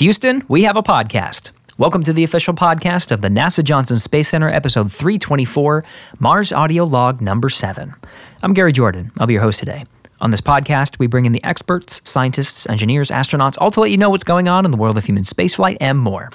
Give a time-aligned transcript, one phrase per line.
[0.00, 1.50] Houston, we have a podcast.
[1.76, 5.84] Welcome to the official podcast of the NASA Johnson Space Center, episode 324,
[6.18, 7.94] Mars Audio Log number 7.
[8.42, 9.12] I'm Gary Jordan.
[9.18, 9.84] I'll be your host today.
[10.22, 13.98] On this podcast, we bring in the experts, scientists, engineers, astronauts, all to let you
[13.98, 16.30] know what's going on in the world of human spaceflight and more.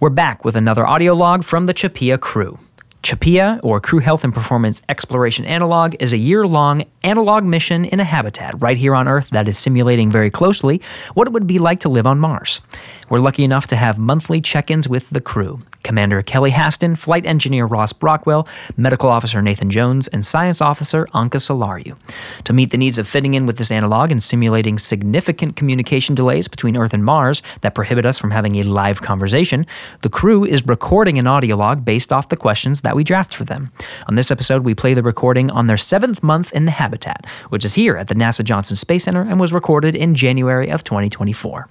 [0.00, 2.58] We're back with another audio log from the CHAPEA crew.
[3.02, 8.00] CHAPEA, or Crew Health and Performance Exploration Analog, is a year long analog mission in
[8.00, 10.82] a habitat right here on Earth that is simulating very closely
[11.14, 12.60] what it would be like to live on Mars.
[13.08, 15.60] We're lucky enough to have monthly check ins with the crew.
[15.88, 21.40] Commander Kelly Haston, Flight Engineer Ross Brockwell, Medical Officer Nathan Jones, and Science Officer Anca
[21.40, 21.96] Selariu.
[22.44, 26.46] To meet the needs of fitting in with this analog and simulating significant communication delays
[26.46, 29.64] between Earth and Mars that prohibit us from having a live conversation,
[30.02, 33.44] the crew is recording an audio log based off the questions that we draft for
[33.44, 33.70] them.
[34.08, 37.64] On this episode, we play the recording on their seventh month in the habitat, which
[37.64, 41.66] is here at the NASA Johnson Space Center and was recorded in January of 2024.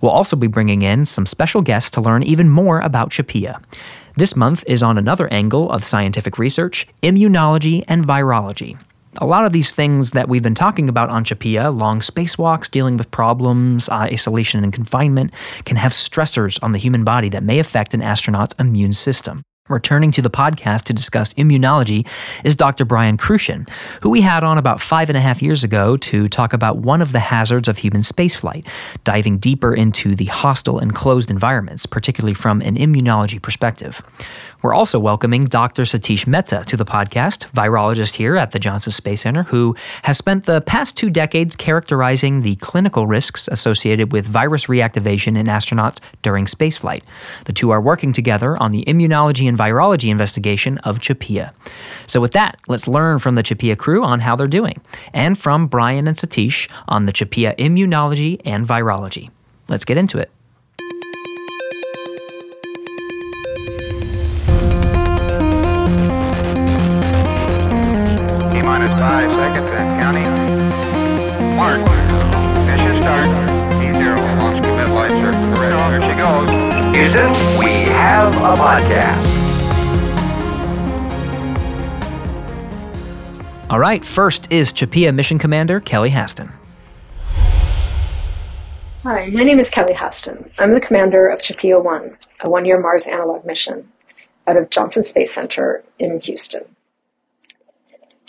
[0.00, 3.62] We'll also be bringing in some special guests to learn even more about CHAPEA.
[4.16, 8.78] This month is on another angle of scientific research immunology and virology.
[9.18, 12.96] A lot of these things that we've been talking about on CHAPEA, long spacewalks, dealing
[12.96, 15.32] with problems, uh, isolation and confinement,
[15.64, 19.42] can have stressors on the human body that may affect an astronaut's immune system.
[19.68, 22.06] Returning to the podcast to discuss immunology
[22.44, 22.84] is Dr.
[22.84, 23.66] Brian Crucian,
[24.00, 27.02] who we had on about five and a half years ago to talk about one
[27.02, 28.64] of the hazards of human spaceflight,
[29.02, 34.00] diving deeper into the hostile and closed environments, particularly from an immunology perspective.
[34.66, 35.84] We're also welcoming Dr.
[35.84, 40.42] Satish Mehta to the podcast, virologist here at the Johnson Space Center, who has spent
[40.42, 46.46] the past two decades characterizing the clinical risks associated with virus reactivation in astronauts during
[46.46, 47.02] spaceflight.
[47.44, 51.52] The two are working together on the immunology and virology investigation of CHAPEA.
[52.08, 55.68] So, with that, let's learn from the CHAPEA crew on how they're doing, and from
[55.68, 59.30] Brian and Satish on the CHAPEA immunology and virology.
[59.68, 60.32] Let's get into it.
[69.06, 70.30] Minus five seconds and counting.
[71.56, 71.78] Mark,
[72.66, 73.28] mission start.
[73.80, 75.76] E0, launch commit light circle correct.
[75.90, 76.50] There she goes.
[76.96, 79.46] Houston, we have a podcast.
[83.70, 86.52] All right, first is CHAPEA Mission Commander Kelly Haston.
[89.02, 90.50] Hi, my name is Kelly Haston.
[90.58, 93.88] I'm the commander of CHAPEA 1, a one year Mars analog mission
[94.46, 96.75] out of Johnson Space Center in Houston.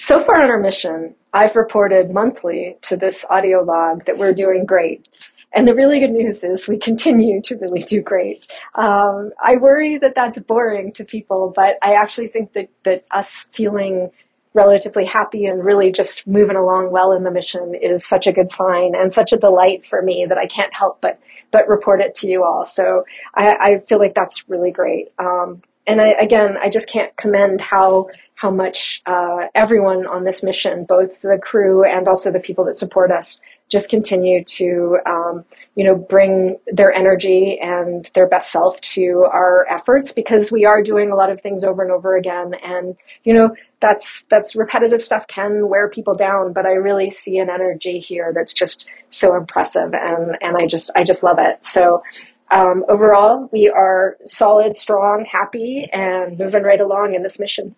[0.08, 4.66] So far on our mission, I've reported monthly to this audio log that we're doing
[4.66, 5.06] great.
[5.54, 8.48] And the really good news is we continue to really do great.
[8.76, 13.48] Um, I worry that that's boring to people, but I actually think that, that us
[13.52, 14.10] feeling
[14.54, 18.50] relatively happy and really just moving along well in the mission is such a good
[18.50, 21.20] sign and such a delight for me that I can't help but
[21.52, 22.64] but report it to you all.
[22.64, 23.04] So
[23.36, 25.10] I, I feel like that's really great.
[25.20, 30.44] Um, and I, again, I just can't commend how how much uh, everyone on this
[30.44, 35.44] mission, both the crew and also the people that support us, just continue to um,
[35.76, 40.82] you know bring their energy and their best self to our efforts because we are
[40.84, 42.54] doing a lot of things over and over again.
[42.64, 47.38] And you know that's that's repetitive stuff can wear people down but i really see
[47.38, 51.64] an energy here that's just so impressive and and i just i just love it.
[51.64, 52.02] So
[52.50, 57.76] um, overall we are solid strong happy and moving right along in this mission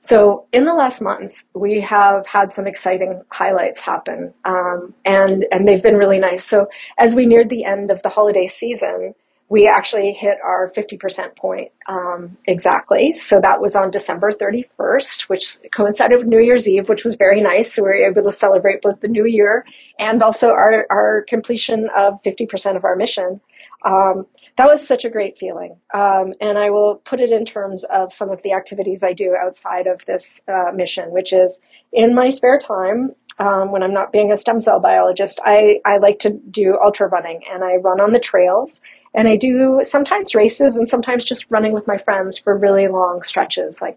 [0.00, 5.66] so in the last month, we have had some exciting highlights happen, um, and and
[5.66, 6.44] they've been really nice.
[6.44, 9.14] So as we neared the end of the holiday season,
[9.50, 13.12] we actually hit our 50% point um, exactly.
[13.14, 17.40] So that was on December 31st, which coincided with New Year's Eve, which was very
[17.40, 17.74] nice.
[17.74, 19.64] So we were able to celebrate both the new year
[19.98, 23.40] and also our, our completion of 50% of our mission.
[23.86, 24.26] Um,
[24.58, 25.76] that was such a great feeling.
[25.94, 29.36] Um, and I will put it in terms of some of the activities I do
[29.40, 31.60] outside of this uh, mission, which is
[31.92, 35.98] in my spare time, um, when I'm not being a stem cell biologist, I, I
[35.98, 38.80] like to do ultra running and I run on the trails.
[39.14, 43.22] And I do sometimes races and sometimes just running with my friends for really long
[43.22, 43.96] stretches, like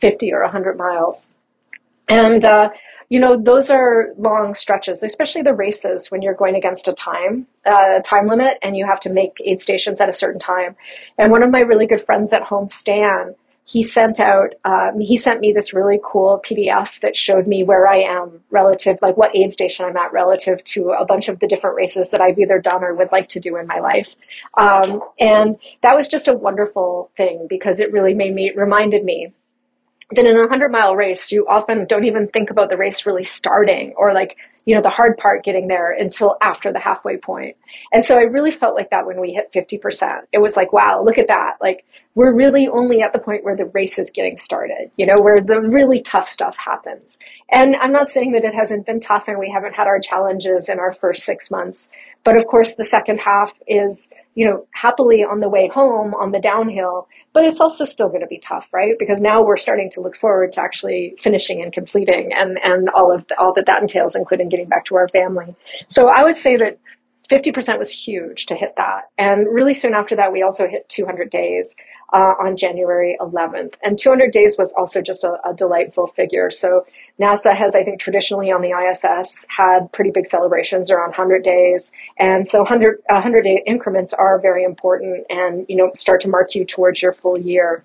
[0.00, 1.28] 50 or 100 miles.
[2.08, 2.70] And uh,
[3.10, 7.46] you know, those are long stretches, especially the races when you're going against a time
[7.66, 10.76] uh, time limit and you have to make aid stations at a certain time.
[11.18, 13.34] And one of my really good friends at home, Stan,
[13.64, 17.88] he sent out um, he sent me this really cool PDF that showed me where
[17.88, 21.48] I am relative, like what aid station I'm at relative to a bunch of the
[21.48, 24.14] different races that I've either done or would like to do in my life.
[24.54, 29.32] Um, and that was just a wonderful thing because it really made me reminded me
[30.12, 33.24] that in a 100 mile race, you often don't even think about the race really
[33.24, 37.56] starting or like you know, the hard part getting there until after the halfway point.
[37.92, 40.20] And so I really felt like that when we hit 50%.
[40.32, 41.56] It was like, wow, look at that.
[41.60, 41.84] Like
[42.14, 45.40] we're really only at the point where the race is getting started, you know, where
[45.40, 47.18] the really tough stuff happens.
[47.50, 50.68] And I'm not saying that it hasn't been tough and we haven't had our challenges
[50.68, 51.90] in our first six months.
[52.22, 54.08] But of course, the second half is,
[54.40, 58.22] you know, happily on the way home on the downhill, but it's also still going
[58.22, 58.94] to be tough, right?
[58.98, 63.14] Because now we're starting to look forward to actually finishing and completing and, and all
[63.14, 65.54] of the, all that that entails, including getting back to our family.
[65.88, 66.78] So I would say that
[67.30, 69.10] 50% was huge to hit that.
[69.18, 71.76] And really soon after that, we also hit 200 days
[72.12, 73.74] uh, on January 11th.
[73.82, 76.50] And 200 days was also just a, a, delightful figure.
[76.50, 76.86] So
[77.20, 81.92] NASA has, I think, traditionally on the ISS had pretty big celebrations around 100 days.
[82.18, 86.54] And so 100, 100 day increments are very important and, you know, start to mark
[86.54, 87.84] you towards your full year.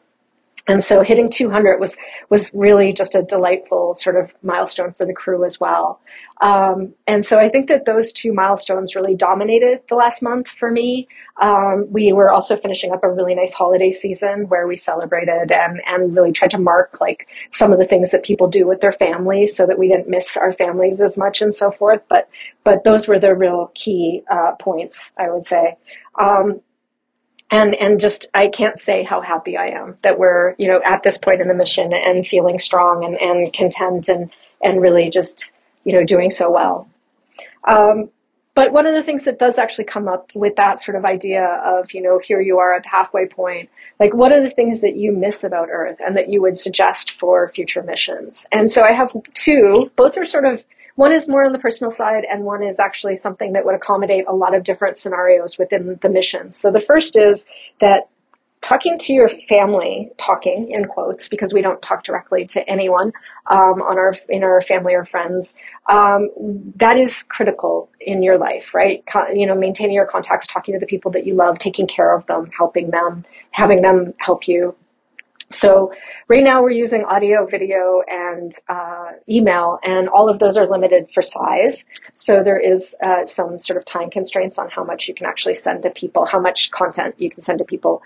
[0.67, 1.97] And so hitting 200 was
[2.29, 6.01] was really just a delightful sort of milestone for the crew as well.
[6.41, 10.71] Um, and so I think that those two milestones really dominated the last month for
[10.71, 11.07] me.
[11.39, 15.81] Um, we were also finishing up a really nice holiday season where we celebrated and
[15.85, 18.94] and really tried to mark like some of the things that people do with their
[18.94, 22.01] families so that we didn't miss our families as much and so forth.
[22.09, 22.27] But
[22.63, 25.77] but those were the real key uh, points I would say.
[26.19, 26.62] Um,
[27.51, 31.03] and and just I can't say how happy I am that we're you know at
[31.03, 34.31] this point in the mission and feeling strong and, and content and
[34.62, 35.51] and really just
[35.83, 36.88] you know doing so well.
[37.68, 38.09] Um,
[38.56, 41.44] but one of the things that does actually come up with that sort of idea
[41.65, 43.69] of you know here you are at the halfway point,
[44.00, 47.12] like what are the things that you miss about Earth and that you would suggest
[47.12, 48.45] for future missions?
[48.51, 49.91] And so I have two.
[49.95, 50.65] Both are sort of
[50.95, 54.25] one is more on the personal side, and one is actually something that would accommodate
[54.27, 56.51] a lot of different scenarios within the mission.
[56.51, 57.45] So the first is
[57.81, 58.09] that
[58.62, 63.12] talking to your family, talking in quotes, because we don't talk directly to anyone
[63.51, 65.56] um, on our in our family or friends,
[65.88, 66.30] um,
[66.77, 69.03] that is critical in your life, right?
[69.33, 72.25] you know, maintaining your contacts, talking to the people that you love, taking care of
[72.27, 74.74] them, helping them, having them help you
[75.51, 75.94] so
[76.27, 78.94] right now we're using audio, video, and uh,
[79.30, 81.86] email, and all of those are limited for size.
[82.13, 85.56] So there is uh, some sort of time constraints on how much you can actually
[85.56, 88.01] send to people, how much content you can send to people.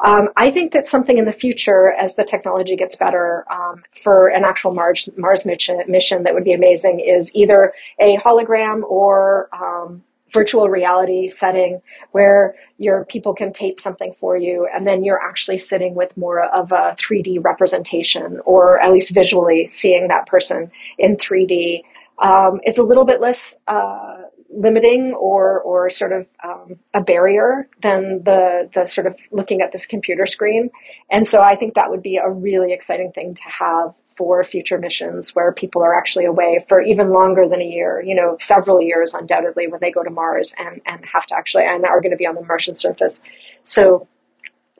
[0.00, 4.28] Um, I think that something in the future, as the technology gets better, um, for
[4.28, 9.48] an actual Mars Mars mission, mission that would be amazing is either a hologram or
[9.52, 10.02] um,
[10.34, 15.56] virtual reality setting where your people can tape something for you and then you're actually
[15.56, 21.16] sitting with more of a 3D representation or at least visually seeing that person in
[21.16, 21.84] 3D.
[22.18, 24.22] Um, it's a little bit less uh,
[24.56, 29.72] limiting or or sort of um, a barrier than the the sort of looking at
[29.72, 30.70] this computer screen.
[31.10, 34.78] And so I think that would be a really exciting thing to have for future
[34.78, 38.80] missions where people are actually away for even longer than a year, you know, several
[38.80, 42.12] years undoubtedly when they go to Mars and, and have to actually and are going
[42.12, 43.22] to be on the Martian surface.
[43.64, 44.06] So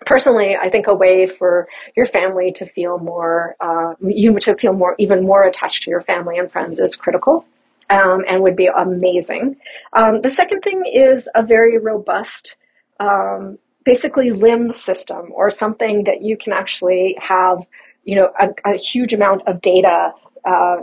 [0.06, 1.66] personally, I think a way for
[1.96, 6.02] your family to feel more, uh, you to feel more, even more attached to your
[6.02, 7.44] family and friends is critical
[7.90, 9.56] um, and would be amazing.
[9.92, 12.56] Um, the second thing is a very robust,
[13.00, 17.66] um, basically limb system or something that you can actually have,
[18.04, 20.12] you know, a, a huge amount of data
[20.44, 20.76] uh,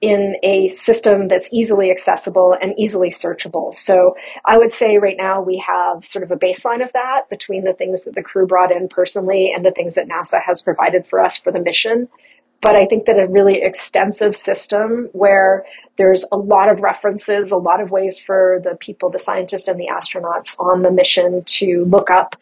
[0.00, 3.72] in a system that's easily accessible and easily searchable.
[3.72, 7.64] So I would say right now we have sort of a baseline of that between
[7.64, 11.06] the things that the crew brought in personally and the things that NASA has provided
[11.06, 12.08] for us for the mission.
[12.64, 15.66] But I think that a really extensive system where
[15.98, 19.78] there's a lot of references, a lot of ways for the people, the scientists and
[19.78, 22.36] the astronauts on the mission to look up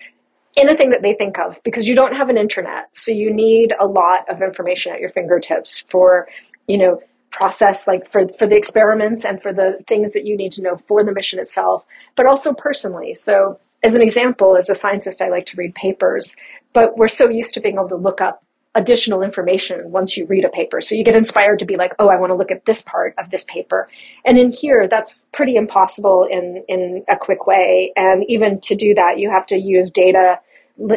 [0.57, 2.88] anything that they think of because you don't have an internet.
[2.93, 6.29] So you need a lot of information at your fingertips for,
[6.69, 7.02] you know,
[7.33, 10.76] process like for for the experiments and for the things that you need to know
[10.87, 13.12] for the mission itself, but also personally.
[13.12, 16.37] So as an example, as a scientist, I like to read papers,
[16.75, 20.45] but we're so used to being able to look up additional information once you read
[20.45, 20.81] a paper.
[20.81, 23.14] So you get inspired to be like, oh, I want to look at this part
[23.19, 23.88] of this paper.
[24.25, 27.93] And in here, that's pretty impossible in, in a quick way.
[27.97, 30.41] And even to do that, you have to use data,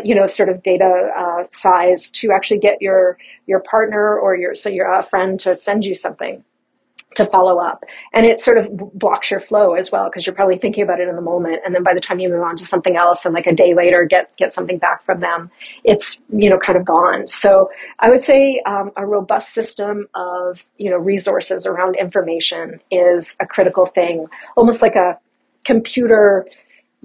[0.03, 4.55] you know, sort of data uh, size to actually get your, your partner or your,
[4.55, 6.44] so your uh, friend to send you something
[7.15, 7.84] to follow up.
[8.13, 11.07] And it sort of blocks your flow as well because you're probably thinking about it
[11.07, 11.62] in the moment.
[11.65, 13.74] And then by the time you move on to something else and like a day
[13.74, 15.50] later get, get something back from them,
[15.84, 17.27] it's, you know, kind of gone.
[17.27, 17.69] So
[18.00, 23.45] I would say um, a robust system of, you know, resources around information is a
[23.45, 25.17] critical thing, almost like a
[25.65, 26.45] computer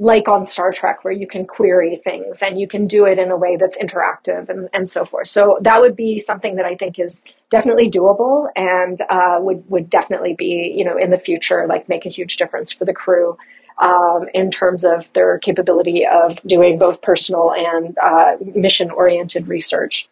[0.01, 3.31] like on Star Trek, where you can query things and you can do it in
[3.31, 5.29] a way that's interactive and, and so forth.
[5.29, 9.91] So that would be something that I think is definitely doable and uh, would would
[9.91, 13.37] definitely be you know in the future like make a huge difference for the crew
[13.77, 20.09] um, in terms of their capability of doing both personal and uh, mission oriented research.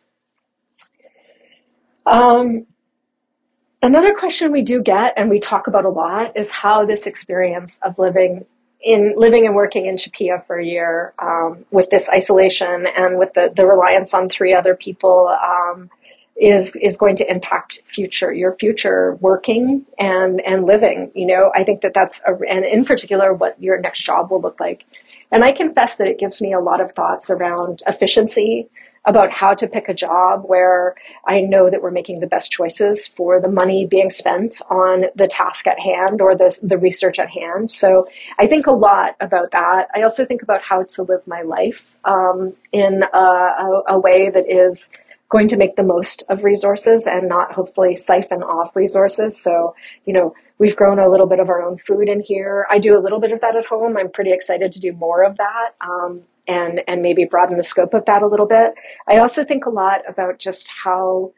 [2.04, 2.66] Um,
[3.82, 7.80] another question we do get and we talk about a lot is how this experience
[7.82, 8.44] of living
[8.80, 13.34] in living and working in CHAPEA for a year um, with this isolation and with
[13.34, 15.90] the, the reliance on three other people um,
[16.36, 21.10] is is going to impact future your future working and and living.
[21.14, 24.40] You know i think that that's a, and in particular what your next job will
[24.40, 24.84] look like.
[25.32, 28.68] And i confess that it gives me a lot of thoughts around efficiency
[29.04, 30.94] about how to pick a job where
[31.26, 35.26] I know that we're making the best choices for the money being spent on the
[35.26, 37.70] task at hand or the, the research at hand.
[37.70, 39.88] So I think a lot about that.
[39.94, 44.30] I also think about how to live my life um, in a, a, a way
[44.30, 44.90] that is
[45.30, 49.38] going to make the most of resources and not hopefully siphon off resources.
[49.40, 49.74] So,
[50.06, 52.66] you know, we've grown a little bit of our own food in here.
[52.70, 53.96] I do a little bit of that at home.
[53.96, 55.74] I'm pretty excited to do more of that.
[55.80, 58.74] Um, and and maybe broaden the scope of that a little bit.
[59.08, 61.32] I also think a lot about just how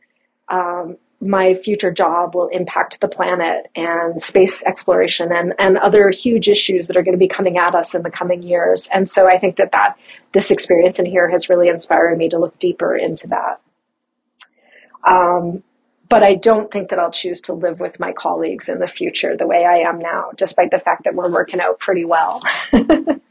[0.49, 6.49] um, my future job will impact the planet and space exploration and, and other huge
[6.49, 8.89] issues that are going to be coming at us in the coming years.
[8.93, 9.99] And so I think that, that
[10.33, 13.61] this experience in here has really inspired me to look deeper into that.
[15.07, 15.63] Um,
[16.09, 19.37] but I don't think that I'll choose to live with my colleagues in the future
[19.37, 22.43] the way I am now, despite the fact that we're working out pretty well.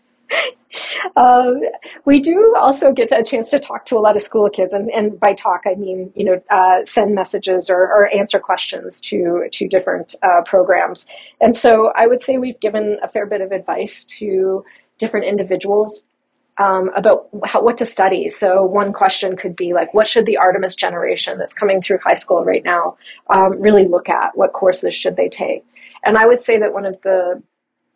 [1.16, 1.62] um,
[2.06, 4.90] we do also get a chance to talk to a lot of school kids, and,
[4.92, 9.48] and by talk I mean you know uh, send messages or, or, answer questions to
[9.52, 11.08] to different uh, programs.
[11.42, 14.64] And so I would say we've given a fair bit of advice to
[14.98, 16.06] different individuals
[16.60, 18.30] um, about how, what to study.
[18.30, 22.14] So one question could be like, what should the Artemis generation that's coming through high
[22.14, 22.98] school right now
[23.30, 24.38] um, really look at?
[24.38, 25.66] What courses should they take?
[26.04, 27.42] And I would say that one of the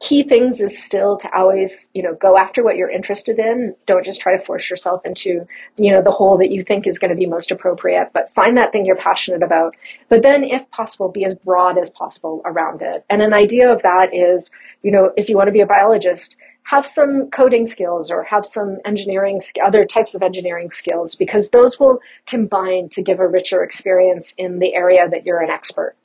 [0.03, 3.73] key things is still to always, you know, go after what you're interested in.
[3.85, 6.99] Don't just try to force yourself into, you know, the hole that you think is
[6.99, 9.77] going to be most appropriate, but find that thing you're passionate about.
[10.09, 13.05] But then, if possible, be as broad as possible around it.
[13.09, 16.35] And an idea of that is, you know, if you want to be a biologist,
[16.63, 21.79] have some coding skills or have some engineering, other types of engineering skills, because those
[21.79, 25.95] will combine to give a richer experience in the area that you're an expert.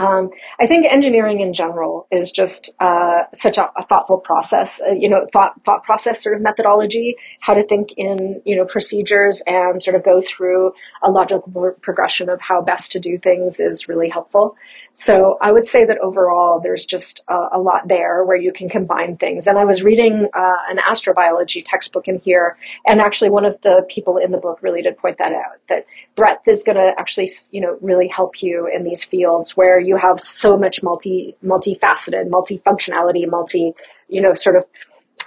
[0.00, 4.92] Um, I think engineering in general is just uh, such a, a, thoughtful process, uh,
[4.92, 9.42] you know, thought, thought process sort of methodology, how to think in, you know, procedures
[9.46, 13.88] and sort of go through a logical progression of how best to do things is
[13.88, 14.56] really helpful.
[14.94, 19.16] So I would say that overall, there's just a, lot there where you can combine
[19.16, 19.46] things.
[19.46, 22.56] And I was reading uh, an astrobiology textbook in here,
[22.86, 25.86] and actually one of the people in the book really did point that out, that
[26.16, 29.96] breadth is going to actually, you know, really help you in these fields where you
[29.96, 33.72] have so much multi, multifaceted, multifunctionality, multi,
[34.08, 34.64] you know, sort of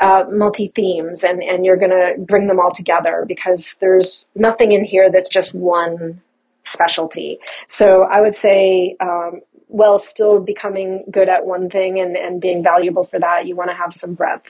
[0.01, 4.71] uh, multi themes, and, and you're going to bring them all together because there's nothing
[4.71, 6.21] in here that's just one
[6.63, 7.39] specialty.
[7.67, 9.41] So I would say um,
[9.73, 13.71] while still becoming good at one thing and, and being valuable for that, you want
[13.71, 14.45] to have some breadth.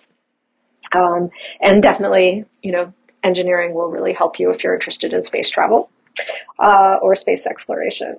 [0.93, 1.29] Um,
[1.61, 5.89] and definitely, you know, engineering will really help you if you're interested in space travel
[6.59, 8.17] uh, or space exploration.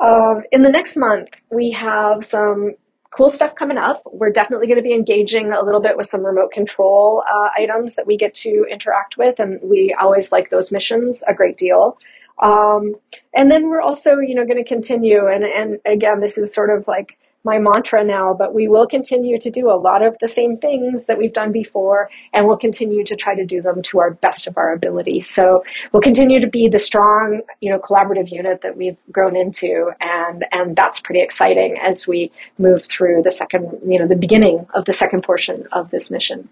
[0.00, 2.72] Um, in the next month, we have some
[3.16, 4.02] cool stuff coming up.
[4.10, 7.94] We're definitely going to be engaging a little bit with some remote control uh, items
[7.94, 11.98] that we get to interact with, and we always like those missions a great deal.
[12.42, 12.96] Um,
[13.34, 15.26] and then we're also, you know, going to continue.
[15.28, 19.38] And, and again, this is sort of like my mantra now, but we will continue
[19.38, 23.04] to do a lot of the same things that we've done before, and we'll continue
[23.04, 25.20] to try to do them to our best of our ability.
[25.20, 29.90] So we'll continue to be the strong, you know, collaborative unit that we've grown into,
[30.00, 34.66] and and that's pretty exciting as we move through the second, you know, the beginning
[34.74, 36.48] of the second portion of this mission.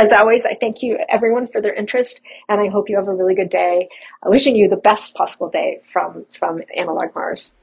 [0.00, 3.12] As always, I thank you everyone for their interest, and I hope you have a
[3.12, 3.86] really good day.
[4.22, 7.54] Uh, wishing you the best possible day from from Analog Mars.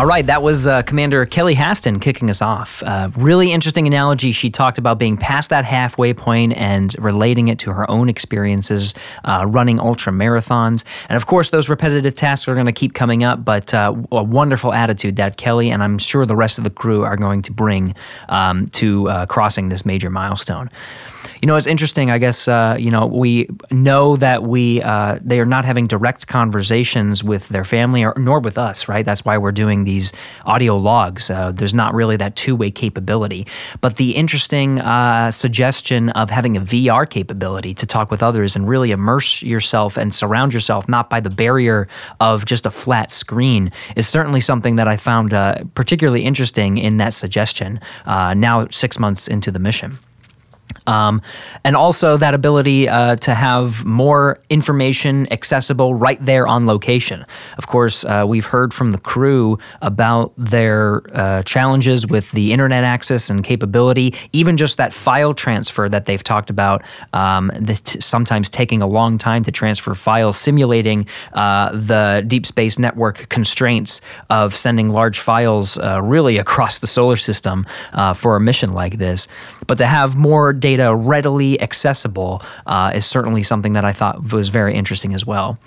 [0.00, 2.82] All right, that was uh, Commander Kelly Haston kicking us off.
[2.82, 4.32] Uh, really interesting analogy.
[4.32, 8.94] She talked about being past that halfway point and relating it to her own experiences
[9.26, 10.84] uh, running ultra marathons.
[11.10, 14.24] And of course, those repetitive tasks are going to keep coming up, but uh, a
[14.24, 17.52] wonderful attitude that Kelly and I'm sure the rest of the crew are going to
[17.52, 17.94] bring
[18.30, 20.70] um, to uh, crossing this major milestone.
[21.42, 22.10] You know, it's interesting.
[22.10, 26.26] I guess uh, you know we know that we uh, they are not having direct
[26.26, 29.06] conversations with their family or nor with us, right?
[29.06, 30.12] That's why we're doing these
[30.44, 31.30] audio logs.
[31.30, 33.46] Uh, there's not really that two way capability.
[33.80, 38.68] But the interesting uh, suggestion of having a VR capability to talk with others and
[38.68, 41.88] really immerse yourself and surround yourself not by the barrier
[42.20, 46.98] of just a flat screen is certainly something that I found uh, particularly interesting in
[46.98, 47.80] that suggestion.
[48.04, 49.98] Uh, now, six months into the mission.
[50.86, 51.22] Um,
[51.64, 57.24] and also that ability uh, to have more information accessible right there on location.
[57.58, 62.84] Of course, uh, we've heard from the crew about their uh, challenges with the internet
[62.84, 68.48] access and capability, even just that file transfer that they've talked about, um, t- sometimes
[68.48, 74.56] taking a long time to transfer files, simulating uh, the deep space network constraints of
[74.56, 79.28] sending large files uh, really across the solar system uh, for a mission like this.
[79.66, 84.48] But to have more data readily accessible uh, is certainly something that I thought was
[84.48, 85.58] very interesting as well.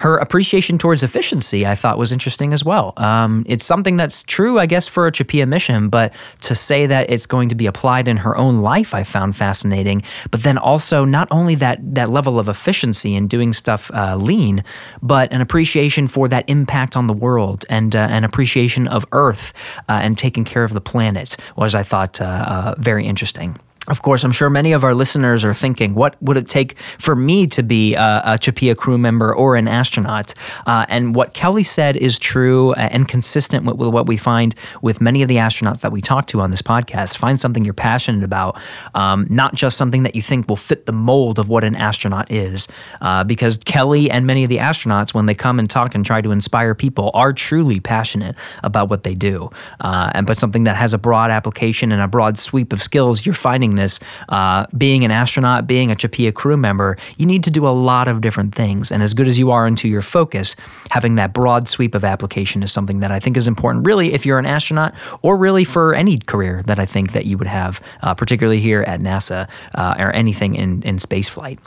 [0.00, 2.94] Her appreciation towards efficiency, I thought, was interesting as well.
[2.96, 7.10] Um, it's something that's true, I guess, for a CHAPEA mission, but to say that
[7.10, 10.02] it's going to be applied in her own life, I found fascinating.
[10.30, 14.64] But then also, not only that that level of efficiency in doing stuff uh, lean,
[15.02, 19.52] but an appreciation for that impact on the world and uh, an appreciation of Earth
[19.88, 23.58] uh, and taking care of the planet was, I thought, uh, uh, very interesting.
[23.88, 27.16] Of course, I'm sure many of our listeners are thinking, what would it take for
[27.16, 30.34] me to be a, a CHAPEA crew member or an astronaut?
[30.66, 35.00] Uh, and what Kelly said is true and consistent with, with, what we find with
[35.00, 37.16] many of the astronauts that we talk to on this podcast.
[37.16, 38.60] Find something you're passionate about,
[38.94, 42.30] um, not just something that you think will fit the mold of what an astronaut
[42.30, 42.68] is.
[43.00, 46.20] Uh, because Kelly and many of the astronauts, when they come and talk and try
[46.20, 49.50] to inspire people, are truly passionate about what they do.
[49.80, 53.24] Uh, and but something that has a broad application and a broad sweep of skills,
[53.24, 54.00] you're finding this.
[54.28, 58.08] Uh, being an astronaut, being a CHAPEA crew member, you need to do a lot
[58.08, 58.92] of different things.
[58.92, 60.56] And as good as you are into your focus,
[60.90, 64.24] having that broad sweep of application is something that I think is important, really, if
[64.26, 67.80] you're an astronaut or really for any career that I think that you would have,
[68.02, 71.58] uh, particularly here at NASA uh, or anything in, in space flight.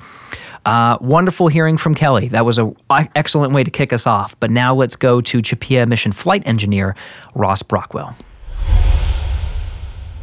[0.65, 2.29] Uh, wonderful hearing from Kelly.
[2.29, 2.75] That was an
[3.15, 4.39] excellent way to kick us off.
[4.39, 6.95] But now let's go to CHAPEA mission flight engineer
[7.35, 8.15] Ross Brockwell.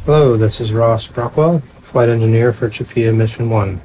[0.05, 3.79] Hello, this is Ross Brockwell, flight engineer for CHAPEA Mission 1.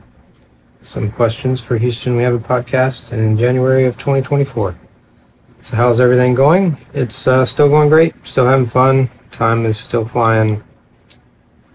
[0.80, 4.78] Some questions for Houston We Have a Podcast in January of 2024.
[5.60, 6.78] So, how's everything going?
[6.94, 10.64] It's uh, still going great, still having fun, time is still flying.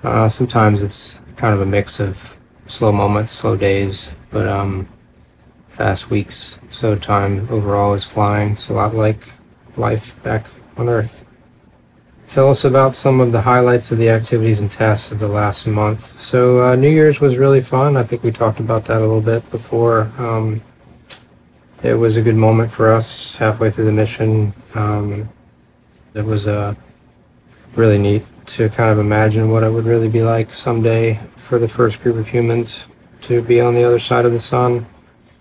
[0.01, 4.89] Uh, sometimes it's kind of a mix of slow moments, slow days, but um,
[5.69, 6.57] fast weeks.
[6.71, 8.53] So, time overall is flying.
[8.53, 9.29] It's a lot like
[9.77, 11.25] life back on Earth.
[12.31, 15.67] Tell us about some of the highlights of the activities and tasks of the last
[15.67, 16.17] month.
[16.17, 17.97] So, uh, New Year's was really fun.
[17.97, 20.09] I think we talked about that a little bit before.
[20.17, 20.61] Um,
[21.83, 24.53] it was a good moment for us halfway through the mission.
[24.75, 25.27] Um,
[26.13, 26.73] it was uh,
[27.75, 31.67] really neat to kind of imagine what it would really be like someday for the
[31.67, 32.87] first group of humans
[33.23, 34.85] to be on the other side of the sun.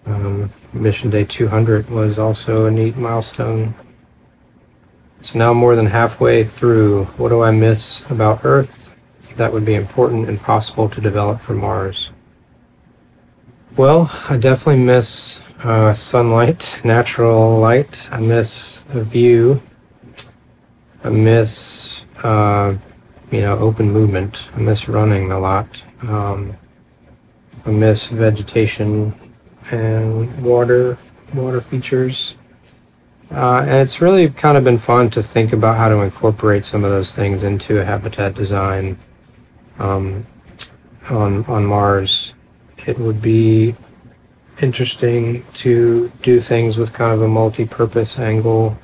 [0.06, 3.76] Um, mission day 200 was also a neat milestone
[5.22, 8.80] so now more than halfway through, what do I miss about Earth
[9.36, 12.10] that would be important and possible to develop for Mars?
[13.76, 18.08] Well, I definitely miss uh, sunlight, natural light.
[18.10, 19.62] I miss a view.
[21.02, 22.74] I miss, uh,
[23.30, 24.48] you know, open movement.
[24.54, 25.84] I miss running a lot.
[26.02, 26.56] Um,
[27.64, 29.14] I miss vegetation
[29.70, 30.98] and water,
[31.34, 32.36] water features.
[33.30, 36.84] Uh, and it's really kind of been fun to think about how to incorporate some
[36.84, 38.98] of those things into a habitat design
[39.78, 40.26] um,
[41.08, 42.34] on on Mars.
[42.86, 43.76] It would be
[44.60, 48.76] interesting to do things with kind of a multi-purpose angle.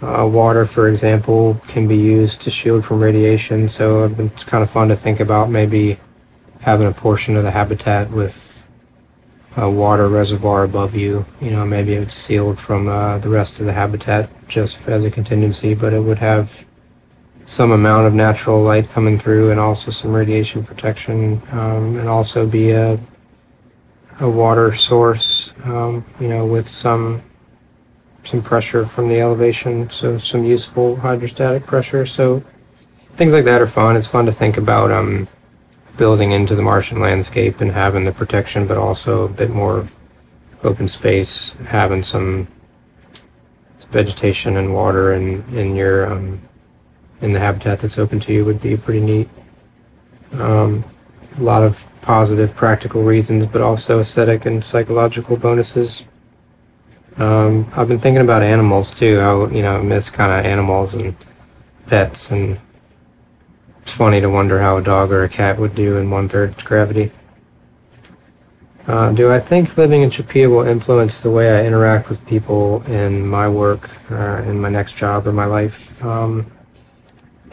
[0.00, 4.70] Uh, water, for example, can be used to shield from radiation, so it's kind of
[4.70, 5.98] fun to think about maybe
[6.60, 8.49] having a portion of the habitat with
[9.56, 11.24] a water reservoir above you.
[11.40, 15.10] You know, maybe it's sealed from uh, the rest of the habitat just as a
[15.10, 16.64] contingency, but it would have
[17.46, 22.46] some amount of natural light coming through and also some radiation protection, um, and also
[22.46, 22.98] be a
[24.20, 27.22] a water source, um, you know, with some
[28.22, 32.04] some pressure from the elevation, so some useful hydrostatic pressure.
[32.04, 32.44] So
[33.16, 33.96] things like that are fun.
[33.96, 34.92] It's fun to think about.
[34.92, 35.26] Um,
[36.00, 39.86] building into the Martian landscape and having the protection, but also a bit more
[40.64, 42.48] open space, having some
[43.90, 46.40] vegetation and water in, in your um,
[47.20, 49.28] in the habitat that's open to you would be pretty neat.
[50.32, 50.84] Um,
[51.36, 56.04] a lot of positive practical reasons, but also aesthetic and psychological bonuses.
[57.18, 59.20] Um, I've been thinking about animals too.
[59.20, 61.14] How you know I miss kind of animals and
[61.84, 62.58] pets, and
[63.90, 66.56] it's funny to wonder how a dog or a cat would do in one third
[66.64, 67.10] gravity.
[68.86, 72.84] Uh, do I think living in Chapea will influence the way I interact with people
[72.84, 76.00] in my work, uh, in my next job or my life?
[76.04, 76.52] Um,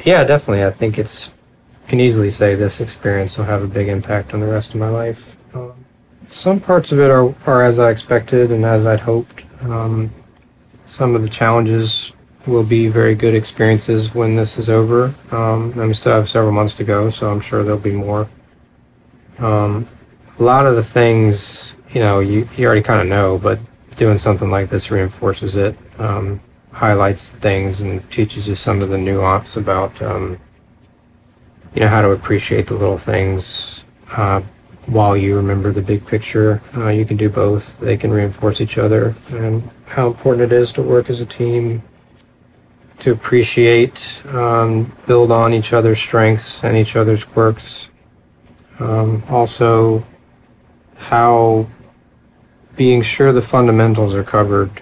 [0.05, 0.63] yeah, definitely.
[0.63, 1.33] I think it's
[1.87, 4.89] can easily say this experience will have a big impact on the rest of my
[4.89, 5.37] life.
[5.55, 5.73] Um,
[6.27, 9.43] some parts of it are, are as I expected and as I'd hoped.
[9.63, 10.13] Um,
[10.85, 12.13] some of the challenges
[12.47, 15.13] will be very good experiences when this is over.
[15.31, 18.29] Um, I still have several months to go, so I'm sure there'll be more.
[19.37, 19.87] Um,
[20.39, 23.59] a lot of the things, you know, you, you already kind of know, but
[23.95, 26.39] doing something like this reinforces it, um,
[26.71, 30.39] highlights things, and teaches you some of the nuance about, um,
[31.73, 33.83] you know, how to appreciate the little things.
[34.11, 34.41] Uh,
[34.87, 36.61] while you remember the big picture.
[36.75, 37.79] Uh, you can do both.
[37.79, 41.83] They can reinforce each other and how important it is to work as a team,
[42.99, 47.91] to appreciate, um, build on each other's strengths and each other's quirks.
[48.79, 50.03] Um, also,
[50.95, 51.67] how
[52.75, 54.81] being sure the fundamentals are covered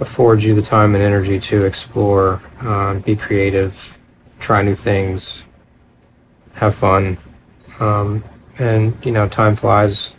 [0.00, 3.98] affords you the time and energy to explore, uh, be creative,
[4.38, 5.44] try new things,
[6.54, 7.16] have fun.
[7.80, 8.24] Um,
[8.58, 10.14] and you know time flies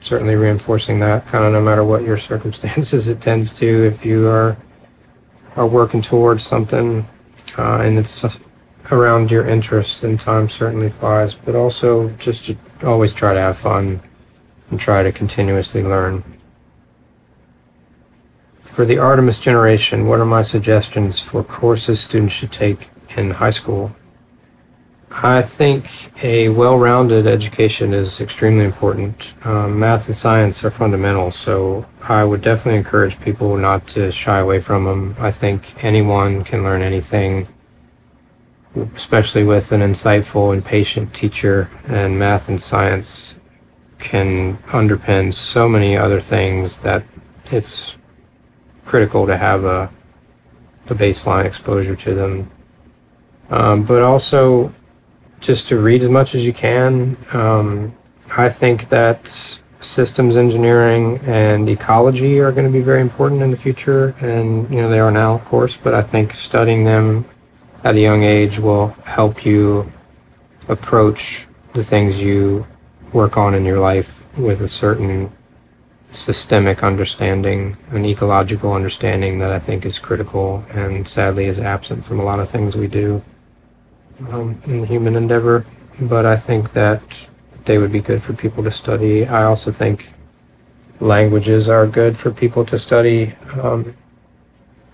[0.00, 4.28] certainly reinforcing that kind of no matter what your circumstances it tends to if you
[4.28, 4.56] are
[5.58, 7.06] are working towards something
[7.58, 8.24] uh, and it's
[8.92, 11.34] around your interests, and time certainly flies.
[11.34, 14.00] But also just to always try to have fun
[14.70, 16.22] and try to continuously learn.
[18.60, 23.50] For the artemis generation what are my suggestions for courses students should take in high
[23.50, 23.96] school
[25.10, 29.32] I think a well rounded education is extremely important.
[29.44, 34.38] Um, math and science are fundamental, so I would definitely encourage people not to shy
[34.38, 35.16] away from them.
[35.18, 37.48] I think anyone can learn anything,
[38.94, 43.36] especially with an insightful and patient teacher, and math and science
[43.98, 47.02] can underpin so many other things that
[47.50, 47.96] it's
[48.84, 49.90] critical to have a,
[50.88, 52.50] a baseline exposure to them.
[53.50, 54.74] Um, but also,
[55.40, 57.16] just to read as much as you can.
[57.32, 57.94] Um,
[58.36, 59.28] I think that
[59.80, 64.76] systems engineering and ecology are going to be very important in the future, and you
[64.76, 65.76] know they are now, of course.
[65.76, 67.24] But I think studying them
[67.84, 69.90] at a young age will help you
[70.68, 72.66] approach the things you
[73.12, 75.32] work on in your life with a certain
[76.10, 82.18] systemic understanding, an ecological understanding that I think is critical and sadly is absent from
[82.18, 83.22] a lot of things we do
[84.30, 85.64] um, in human endeavor,
[86.00, 87.02] but I think that
[87.64, 89.26] they would be good for people to study.
[89.26, 90.12] I also think
[91.00, 93.94] languages are good for people to study um,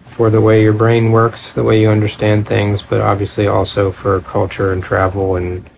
[0.05, 4.21] for the way your brain works, the way you understand things, but obviously also for
[4.21, 5.69] culture and travel and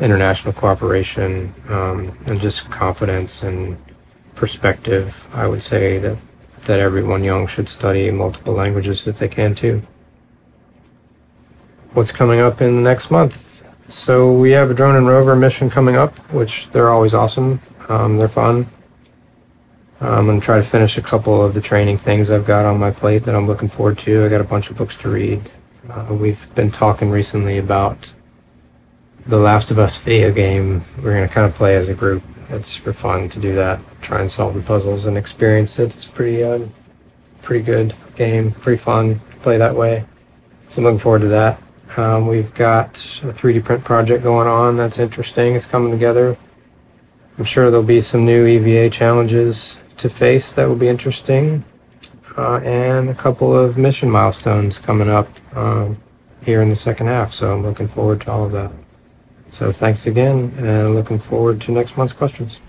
[0.00, 3.76] international cooperation um, and just confidence and
[4.34, 5.26] perspective.
[5.32, 6.16] I would say that
[6.62, 9.82] that everyone young should study multiple languages if they can too
[11.98, 13.64] what's coming up in the next month.
[13.88, 17.60] So we have a drone and rover mission coming up, which they're always awesome.
[17.88, 18.68] Um, they're fun.
[20.00, 22.78] I'm going to try to finish a couple of the training things I've got on
[22.78, 24.24] my plate that I'm looking forward to.
[24.24, 25.50] I got a bunch of books to read.
[25.90, 28.14] Uh, we've been talking recently about
[29.26, 30.84] the Last of Us video game.
[30.98, 32.22] We're going to kind of play as a group.
[32.48, 33.80] It's for fun to do that.
[34.02, 35.96] Try and solve the puzzles and experience it.
[35.96, 36.60] It's pretty, uh,
[37.42, 38.52] pretty good game.
[38.52, 40.04] Pretty fun to play that way.
[40.68, 41.60] So I'm looking forward to that.
[41.96, 45.54] Um, we've got a 3D print project going on that's interesting.
[45.54, 46.36] It's coming together.
[47.38, 51.64] I'm sure there'll be some new EVA challenges to face that will be interesting,
[52.36, 55.98] uh, and a couple of mission milestones coming up um,
[56.42, 57.32] here in the second half.
[57.32, 58.70] So I'm looking forward to all of that.
[59.50, 62.60] So thanks again, and looking forward to next month's questions.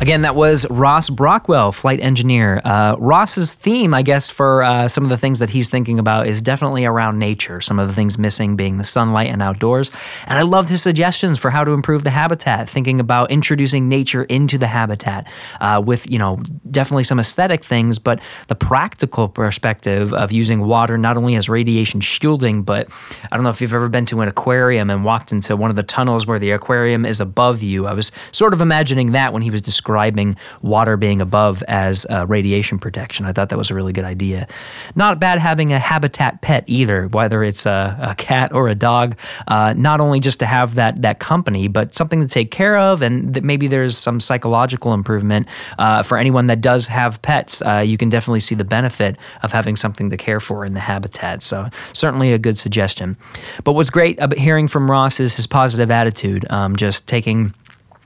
[0.00, 2.60] Again, that was Ross Brockwell, flight engineer.
[2.64, 6.26] Uh, Ross's theme, I guess, for uh, some of the things that he's thinking about
[6.26, 7.60] is definitely around nature.
[7.60, 9.92] Some of the things missing being the sunlight and outdoors.
[10.26, 14.24] And I loved his suggestions for how to improve the habitat, thinking about introducing nature
[14.24, 15.28] into the habitat
[15.60, 20.98] uh, with, you know, definitely some aesthetic things, but the practical perspective of using water
[20.98, 22.88] not only as radiation shielding, but
[23.30, 25.76] I don't know if you've ever been to an aquarium and walked into one of
[25.76, 27.86] the tunnels where the aquarium is above you.
[27.86, 32.06] I was sort of imagining that when he was describing describing water being above as
[32.08, 33.26] uh, radiation protection.
[33.26, 34.48] I thought that was a really good idea.
[34.94, 39.14] Not bad having a habitat pet either, whether it's a, a cat or a dog.
[39.46, 43.02] Uh, not only just to have that that company, but something to take care of,
[43.02, 45.46] and that maybe there's some psychological improvement
[45.78, 47.60] uh, for anyone that does have pets.
[47.60, 50.80] Uh, you can definitely see the benefit of having something to care for in the
[50.80, 51.42] habitat.
[51.42, 53.18] So certainly a good suggestion.
[53.64, 57.52] But what's great about hearing from Ross is his positive attitude, um, just taking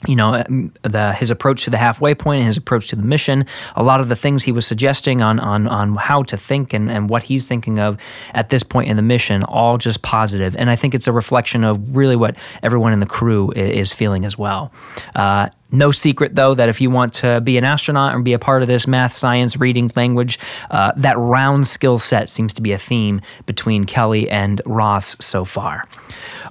[0.06, 0.44] you know
[0.82, 4.00] the his approach to the halfway point and his approach to the mission a lot
[4.00, 7.24] of the things he was suggesting on on on how to think and, and what
[7.24, 7.98] he's thinking of
[8.34, 11.64] at this point in the mission all just positive and i think it's a reflection
[11.64, 14.70] of really what everyone in the crew is feeling as well
[15.16, 18.38] uh, no secret, though, that if you want to be an astronaut and be a
[18.38, 20.38] part of this math, science, reading, language,
[20.70, 25.44] uh, that round skill set seems to be a theme between Kelly and Ross so
[25.44, 25.86] far.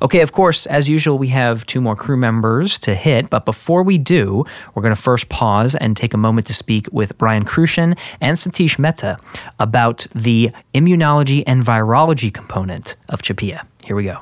[0.02, 3.84] Okay, of course, as usual, we have two more crew members to hit, but before
[3.84, 7.44] we do, we're going to first pause and take a moment to speak with Brian
[7.44, 9.18] Crucian and Satish Mehta
[9.60, 13.66] about the immunology and virology component of CHAPEA.
[13.84, 14.20] Here we go.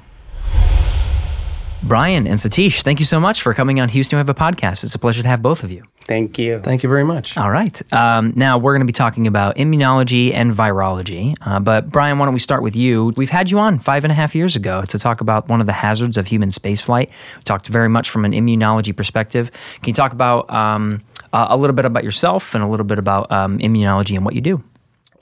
[1.84, 4.84] Brian and Satish, thank you so much for coming on Houston We Have a Podcast.
[4.84, 5.84] It's a pleasure to have both of you.
[6.06, 6.60] Thank you.
[6.60, 7.36] Thank you very much.
[7.38, 7.94] All right.
[7.94, 11.36] Um, now, we're going to be talking about immunology and virology.
[11.42, 13.14] Uh, but, Brian, why don't we start with you?
[13.18, 15.68] We've had you on five and a half years ago to talk about one of
[15.68, 17.10] the hazards of human spaceflight.
[17.10, 19.52] We talked very much from an immunology perspective.
[19.82, 21.02] Can you talk about um,
[21.34, 24.36] uh, a little bit about yourself and a little bit about um, immunology and what
[24.36, 24.64] you do?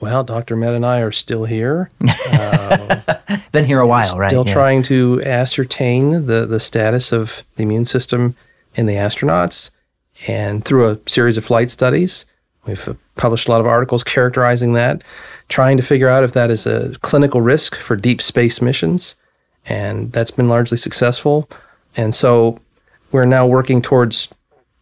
[0.00, 0.56] Well, Dr.
[0.56, 1.90] Met and I are still here.
[2.30, 3.00] Uh,
[3.52, 4.28] Been here a while, right?
[4.28, 4.52] Still yeah.
[4.52, 8.36] trying to ascertain the, the status of the immune system
[8.74, 9.70] in the astronauts.
[10.26, 12.26] And through a series of flight studies,
[12.66, 15.02] we've published a lot of articles characterizing that,
[15.48, 19.14] trying to figure out if that is a clinical risk for deep space missions.
[19.66, 21.48] And that's been largely successful.
[21.96, 22.60] And so
[23.12, 24.28] we're now working towards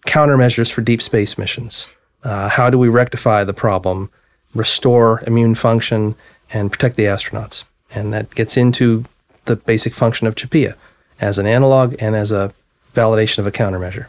[0.07, 1.89] countermeasures for deep space missions.
[2.25, 4.11] Uh, how do we rectify the problem?
[4.55, 6.15] Restore immune function,
[6.53, 7.65] and protect the astronauts.
[7.95, 9.05] And that gets into
[9.45, 10.75] the basic function of CHAPEA
[11.21, 12.53] as an analog and as a
[12.95, 14.07] validation of a countermeasure.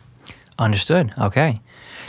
[0.60, 1.14] Understood.
[1.18, 1.60] Okay.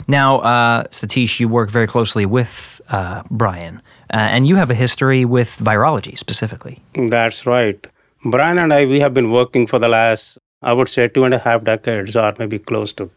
[0.07, 3.81] Now, uh, Satish, you work very closely with uh, Brian,
[4.13, 6.81] uh, and you have a history with virology specifically.
[6.93, 7.87] That's right.
[8.25, 11.33] Brian and I, we have been working for the last, I would say, two and
[11.33, 13.09] a half decades, or maybe close to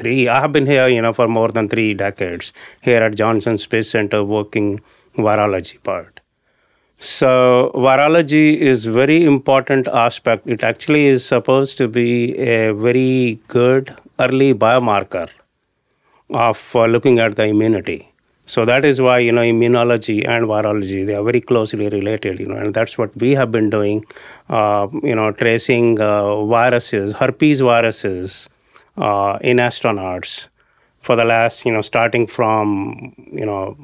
[0.00, 0.28] three.
[0.28, 3.90] I have been here, you know, for more than three decades here at Johnson Space
[3.90, 4.80] Center working
[5.16, 6.20] virology part.
[6.98, 10.46] So virology is very important aspect.
[10.46, 15.28] It actually is supposed to be a very good early biomarker
[16.34, 18.12] of uh, looking at the immunity.
[18.44, 22.40] So that is why you know immunology and virology they are very closely related.
[22.40, 24.04] You know, and that's what we have been doing.
[24.50, 28.48] Uh, you know, tracing uh, viruses, herpes viruses,
[29.00, 30.48] uh, in astronauts
[31.00, 33.76] for the last, you know, starting from, you know,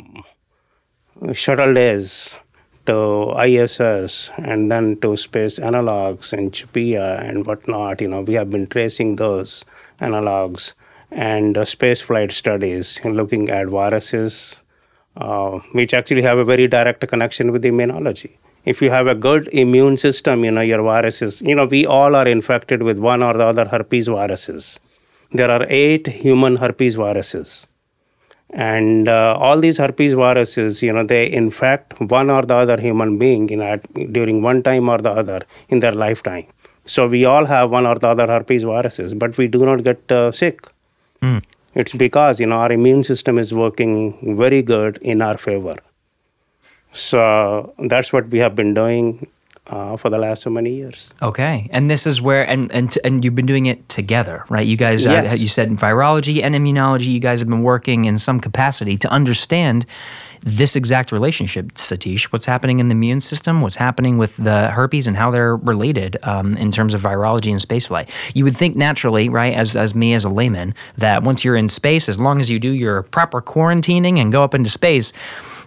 [1.32, 2.38] shuttle days
[2.84, 8.00] to ISS and then to space analogs and CHAPEA and whatnot.
[8.00, 9.64] You know, we have been tracing those
[10.00, 10.74] analogs
[11.10, 14.62] and uh, space flight studies looking at viruses,
[15.16, 18.32] uh, which actually have a very direct connection with immunology.
[18.66, 22.14] If you have a good immune system, you know, your viruses, you know, we all
[22.14, 24.80] are infected with one or the other herpes viruses
[25.32, 27.66] there are eight human herpes viruses.
[28.50, 33.18] And uh, all these herpes viruses, you know, they infect one or the other human
[33.18, 36.46] being in at, during one time or the other in their lifetime.
[36.84, 40.10] So we all have one or the other herpes viruses, but we do not get
[40.12, 40.60] uh, sick.
[41.20, 41.42] Mm.
[41.74, 45.76] It's because you know our immune system is working very good in our favor.
[46.92, 49.26] So that's what we have been doing
[49.68, 51.12] uh, for the last so many years.
[51.22, 54.66] Okay, and this is where and and and you've been doing it together, right?
[54.66, 55.32] You guys, yes.
[55.32, 58.96] uh, you said in virology and immunology, you guys have been working in some capacity
[58.98, 59.86] to understand
[60.42, 62.24] this exact relationship, Satish.
[62.24, 63.62] What's happening in the immune system?
[63.62, 67.60] What's happening with the herpes and how they're related um, in terms of virology and
[67.60, 68.08] spaceflight?
[68.34, 71.68] You would think naturally, right, as as me as a layman, that once you're in
[71.68, 75.12] space, as long as you do your proper quarantining and go up into space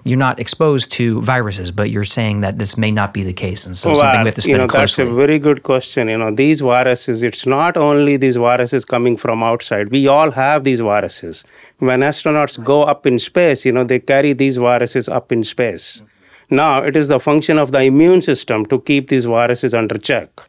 [0.04, 3.66] you're not exposed to viruses, but you're saying that this may not be the case,
[3.66, 5.04] and so well, something we have to study you know, closely.
[5.04, 6.10] That's a very good question.
[6.10, 9.90] You know, these viruses, it's not only these viruses coming from outside.
[9.90, 11.44] We all have these viruses.
[11.80, 16.04] When astronauts go up in space, you know, they carry these viruses up in space.
[16.50, 20.49] Now, it is the function of the immune system to keep these viruses under check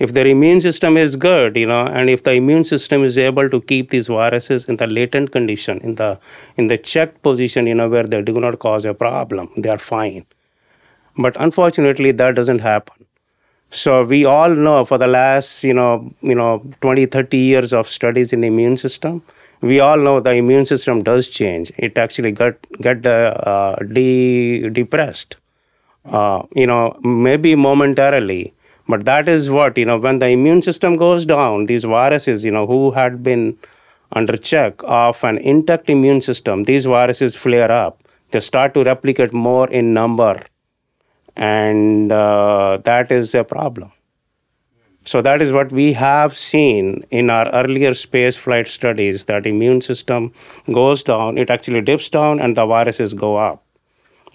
[0.00, 3.48] if their immune system is good you know and if the immune system is able
[3.54, 6.10] to keep these viruses in the latent condition in the
[6.56, 9.84] in the checked position you know where they do not cause a problem they are
[9.92, 10.24] fine.
[11.16, 13.06] But unfortunately that doesn't happen.
[13.70, 17.88] So we all know for the last you know you know 20 30 years of
[17.88, 19.22] studies in the immune system
[19.60, 21.72] we all know the immune system does change.
[21.76, 25.36] It actually get get uh, de- depressed,
[26.06, 28.54] uh, you know, maybe momentarily,
[28.88, 29.98] but that is what you know.
[29.98, 33.58] When the immune system goes down, these viruses, you know, who had been
[34.12, 38.02] under check of an intact immune system, these viruses flare up.
[38.30, 40.42] They start to replicate more in number,
[41.36, 43.92] and uh, that is a problem.
[45.04, 49.80] So that is what we have seen in our earlier space flight studies that immune
[49.80, 50.32] system
[50.70, 53.64] goes down, it actually dips down and the viruses go up.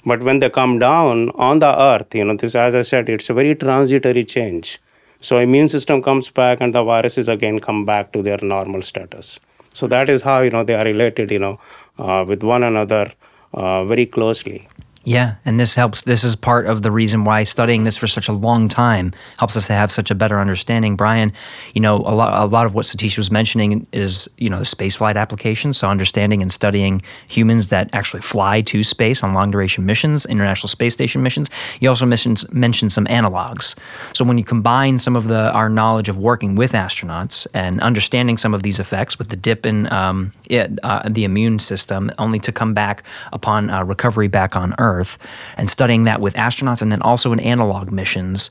[0.05, 3.29] But when they come down on the earth, you know, this as I said, it's
[3.29, 4.79] a very transitory change.
[5.19, 9.39] So immune system comes back and the viruses again come back to their normal status.
[9.73, 11.59] So that is how, you know, they are related, you know,
[11.97, 13.11] uh, with one another
[13.53, 14.67] uh, very closely.
[15.07, 16.01] Yeah, and this helps.
[16.01, 19.55] This is part of the reason why studying this for such a long time helps
[19.55, 20.95] us to have such a better understanding.
[20.95, 21.31] Brian,
[21.75, 24.65] you know, a lot, a lot of what Satish was mentioning is, you know, the
[24.65, 25.77] spaceflight applications.
[25.77, 30.67] So understanding and studying humans that actually fly to space on long duration missions, International
[30.67, 31.51] Space Station missions.
[31.79, 33.75] You also mentioned mentioned some analogs.
[34.15, 38.37] So when you combine some of the our knowledge of working with astronauts and understanding
[38.39, 42.39] some of these effects with the dip in um, it, uh, the immune system, only
[42.39, 45.17] to come back upon uh, recovery back on Earth Earth
[45.57, 48.49] and studying that with astronauts and then also in analog missions.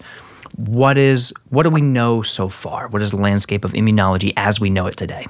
[0.57, 2.89] What is what do we know so far?
[2.89, 5.27] What is the landscape of immunology as we know it today?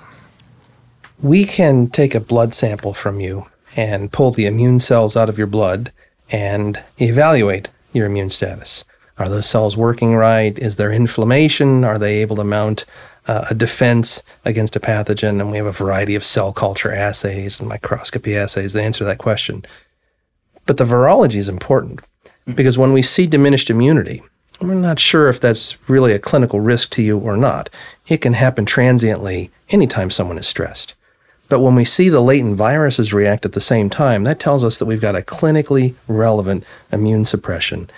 [1.22, 3.46] We can take a blood sample from you
[3.76, 5.92] and pull the immune cells out of your blood
[6.30, 8.84] and evaluate your immune status.
[9.18, 10.58] Are those cells working right?
[10.58, 11.84] Is there inflammation?
[11.84, 12.84] Are they able to mount
[13.26, 15.40] uh, a defense against a pathogen?
[15.40, 19.18] And we have a variety of cell culture assays and microscopy assays that answer that
[19.18, 19.64] question.
[20.66, 22.00] But the virology is important
[22.54, 24.22] because when we see diminished immunity,
[24.60, 27.68] we're not sure if that's really a clinical risk to you or not.
[28.08, 30.94] It can happen transiently anytime someone is stressed.
[31.48, 34.78] But when we see the latent viruses react at the same time, that tells us
[34.78, 37.90] that we've got a clinically relevant immune suppression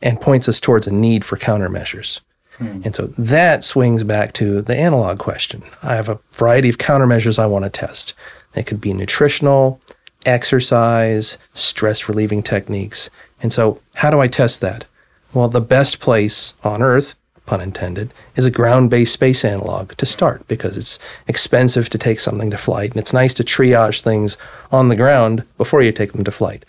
[0.00, 2.20] and points us towards a need for countermeasures.
[2.58, 2.80] Hmm.
[2.84, 5.62] And so that swings back to the analog question.
[5.82, 8.14] I have a variety of countermeasures I want to test.
[8.52, 9.80] They could be nutritional,
[10.24, 13.10] exercise, stress relieving techniques.
[13.42, 14.86] And so, how do I test that?
[15.32, 20.06] Well, the best place on Earth, pun intended, is a ground based space analog to
[20.06, 24.36] start because it's expensive to take something to flight and it's nice to triage things
[24.70, 26.64] on the ground before you take them to flight.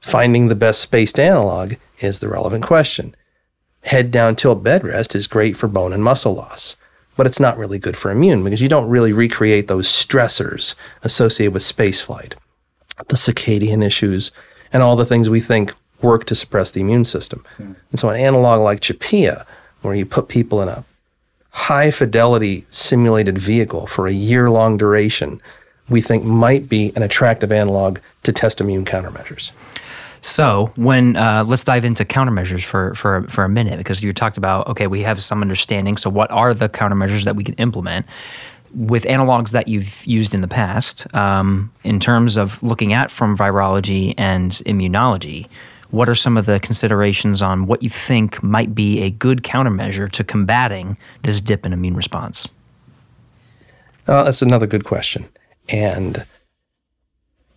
[0.00, 3.14] Finding the best spaced analog is the relevant question.
[3.84, 6.76] Head down tilt bed rest is great for bone and muscle loss,
[7.16, 11.54] but it's not really good for immune because you don't really recreate those stressors associated
[11.54, 12.34] with spaceflight
[13.08, 14.32] the circadian issues,
[14.72, 17.44] and all the things we think work to suppress the immune system.
[17.58, 17.76] Mm.
[17.90, 19.46] And so, an analog like CHAPEA,
[19.82, 20.84] where you put people in a
[21.50, 25.40] high fidelity simulated vehicle for a year long duration,
[25.88, 29.50] we think might be an attractive analog to test immune countermeasures.
[30.22, 34.36] So, when uh, let's dive into countermeasures for for for a minute, because you talked
[34.36, 35.96] about okay, we have some understanding.
[35.96, 38.06] So, what are the countermeasures that we can implement?
[38.74, 43.36] With analogs that you've used in the past, um, in terms of looking at from
[43.36, 45.48] virology and immunology,
[45.90, 50.10] what are some of the considerations on what you think might be a good countermeasure
[50.12, 52.48] to combating this dip in immune response?
[54.06, 55.28] Uh, that's another good question.
[55.68, 56.24] And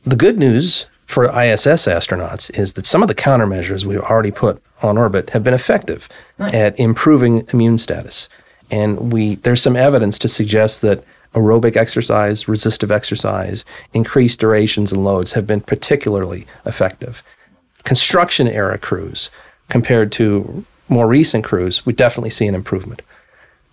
[0.04, 4.62] the good news for ISS astronauts is that some of the countermeasures we've already put
[4.82, 6.54] on orbit have been effective nice.
[6.54, 8.30] at improving immune status.
[8.71, 15.04] And we there's some evidence to suggest that aerobic exercise, resistive exercise, increased durations and
[15.04, 17.23] loads have been particularly effective.
[17.84, 19.30] Construction era crews
[19.69, 23.02] compared to more recent crews, we definitely see an improvement.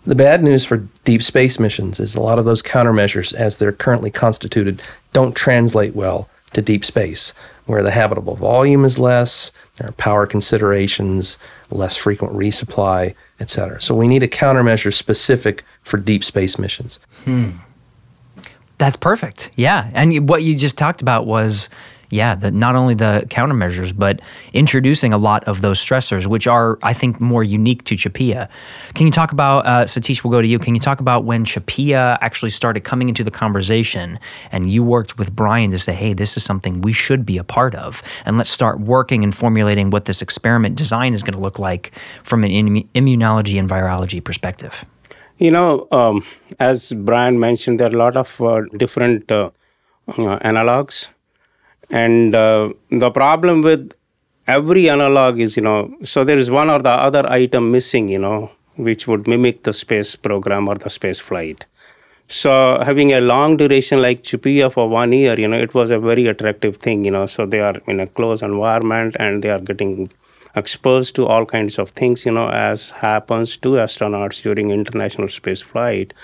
[0.06, 3.72] The bad news for deep space missions is a lot of those countermeasures, as they're
[3.72, 4.80] currently constituted,
[5.12, 7.34] don't translate well to deep space,
[7.70, 11.38] where the habitable volume is less, there are power considerations,
[11.70, 13.80] less frequent resupply, etc.
[13.80, 16.98] So we need a countermeasure specific for deep space missions.
[17.24, 17.50] Hmm.
[18.78, 19.50] That's perfect.
[19.56, 19.90] Yeah.
[19.94, 21.68] And what you just talked about was
[22.10, 24.20] yeah, the, not only the countermeasures, but
[24.52, 28.48] introducing a lot of those stressors, which are, I think, more unique to CHAPEA.
[28.94, 30.58] Can you talk about, uh, Satish, we'll go to you.
[30.58, 34.18] Can you talk about when CHAPEA actually started coming into the conversation
[34.50, 37.44] and you worked with Brian to say, hey, this is something we should be a
[37.44, 41.40] part of, and let's start working and formulating what this experiment design is going to
[41.40, 41.92] look like
[42.24, 42.50] from an
[42.94, 44.84] immunology and virology perspective?
[45.38, 46.24] You know, um,
[46.58, 49.50] as Brian mentioned, there are a lot of uh, different uh,
[50.08, 51.10] uh analogs
[51.90, 53.92] and uh, the problem with
[54.46, 58.18] every analog is, you know, so there is one or the other item missing, you
[58.18, 61.66] know, which would mimic the space program or the space flight.
[62.26, 65.98] So having a long duration like CHAPEA for one year, you know, it was a
[65.98, 67.26] very attractive thing, you know.
[67.26, 70.10] So they are in a close environment and they are getting
[70.54, 75.62] exposed to all kinds of things, you know, as happens to astronauts during international space
[75.62, 76.14] flight.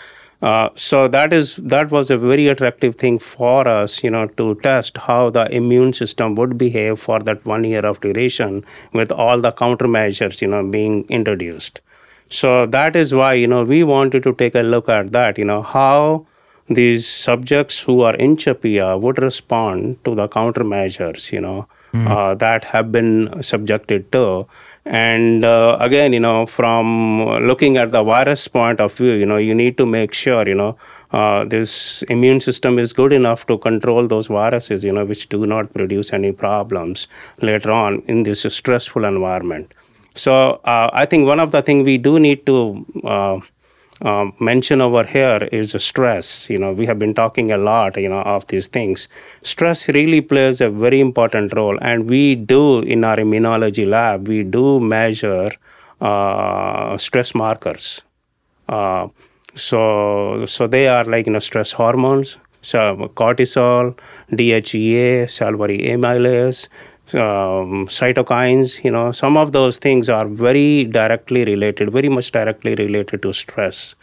[0.43, 4.55] Uh, so that is that was a very attractive thing for us, you know, to
[4.57, 9.41] test how the immune system would behave for that one year of duration with all
[9.41, 11.81] the countermeasures, you know, being introduced.
[12.29, 15.45] So that is why you know we wanted to take a look at that, you
[15.45, 16.27] know, how
[16.69, 22.65] these subjects who are in CHAPEA would respond to the countermeasures, you know, uh, that
[22.65, 24.47] have been subjected to.
[24.87, 29.37] And uh, again, you know, from looking at the virus point of view, you know,
[29.37, 30.77] you need to make sure, you know,
[31.11, 35.45] uh, this immune system is good enough to control those viruses, you know, which do
[35.45, 37.09] not produce any problems
[37.43, 39.75] later on in this stressful environment.
[40.15, 42.87] So uh, I think one of the things we do need to
[44.03, 46.51] uh, mention over here is stress.
[46.51, 49.09] You know, we have been talking a lot, you know, of these things.
[49.43, 54.43] Stress really plays a very important role, and we do in our immunology lab we
[54.43, 55.51] do measure
[56.01, 58.05] uh, stress markers.
[58.69, 59.09] Uh,
[59.55, 63.99] so, so they are like you know stress hormones, so cortisol,
[64.31, 66.69] DHEA, salivary amylase,
[67.15, 68.83] um, cytokines.
[68.83, 73.33] You know, some of those things are very directly related, very much directly related to
[73.33, 73.95] stress.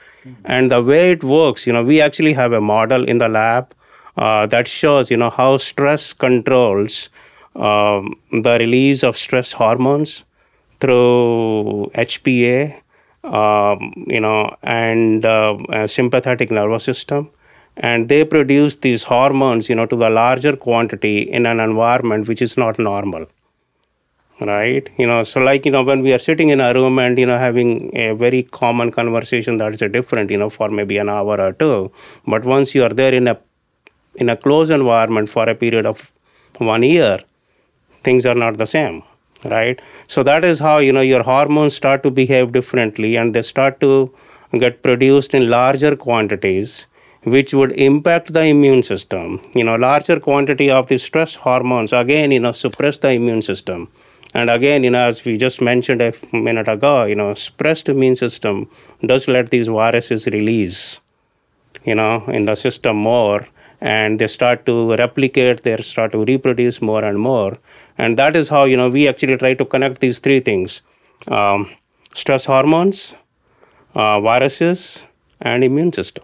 [0.45, 3.73] And the way it works, you know, we actually have a model in the lab
[4.17, 7.09] uh, that shows, you know, how stress controls
[7.55, 10.23] um, the release of stress hormones
[10.79, 12.81] through HPA,
[13.23, 17.29] um, you know, and uh, sympathetic nervous system.
[17.75, 22.41] And they produce these hormones, you know, to the larger quantity in an environment which
[22.41, 23.25] is not normal.
[24.41, 24.89] Right?
[24.97, 27.25] You know so like you know when we are sitting in a room and you
[27.25, 31.07] know having a very common conversation that is a different you know for maybe an
[31.07, 31.91] hour or two
[32.25, 33.39] but once you are there in a
[34.15, 36.11] in a closed environment for a period of
[36.57, 37.19] one year
[38.03, 39.03] things are not the same.
[39.45, 39.81] Right?
[40.07, 43.79] So that is how you know your hormones start to behave differently and they start
[43.81, 44.13] to
[44.57, 46.87] get produced in larger quantities
[47.23, 49.41] which would impact the immune system.
[49.55, 53.89] You know larger quantity of the stress hormones again you know suppress the immune system.
[54.33, 58.15] And again, you know, as we just mentioned a minute ago, you know, suppressed immune
[58.15, 58.67] system
[59.05, 61.01] does let these viruses release,
[61.83, 63.47] you know, in the system more,
[63.79, 67.57] and they start to replicate, they start to reproduce more and more,
[67.97, 70.81] and that is how you know we actually try to connect these three things:
[71.27, 71.69] um,
[72.13, 73.15] stress hormones,
[73.93, 75.05] uh, viruses,
[75.41, 76.23] and immune system.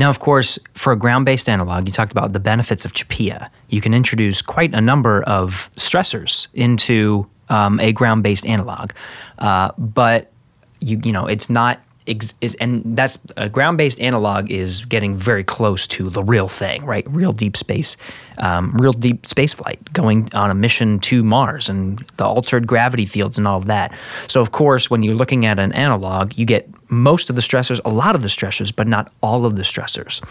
[0.00, 3.50] Now, of course, for a ground based analog, you talked about the benefits of CHAPEA.
[3.68, 8.92] You can introduce quite a number of stressors into um, a ground based analog.
[9.38, 10.32] Uh, but
[10.80, 11.80] you, you know, it's not.
[12.06, 16.48] Ex- is, and that's a ground based analog is getting very close to the real
[16.48, 17.06] thing, right?
[17.10, 17.98] Real deep space,
[18.38, 23.04] um, real deep space flight, going on a mission to Mars and the altered gravity
[23.04, 23.92] fields and all of that.
[24.28, 27.80] So, of course, when you're looking at an analog, you get most of the stressors,
[27.84, 30.22] a lot of the stressors, but not all of the stressors.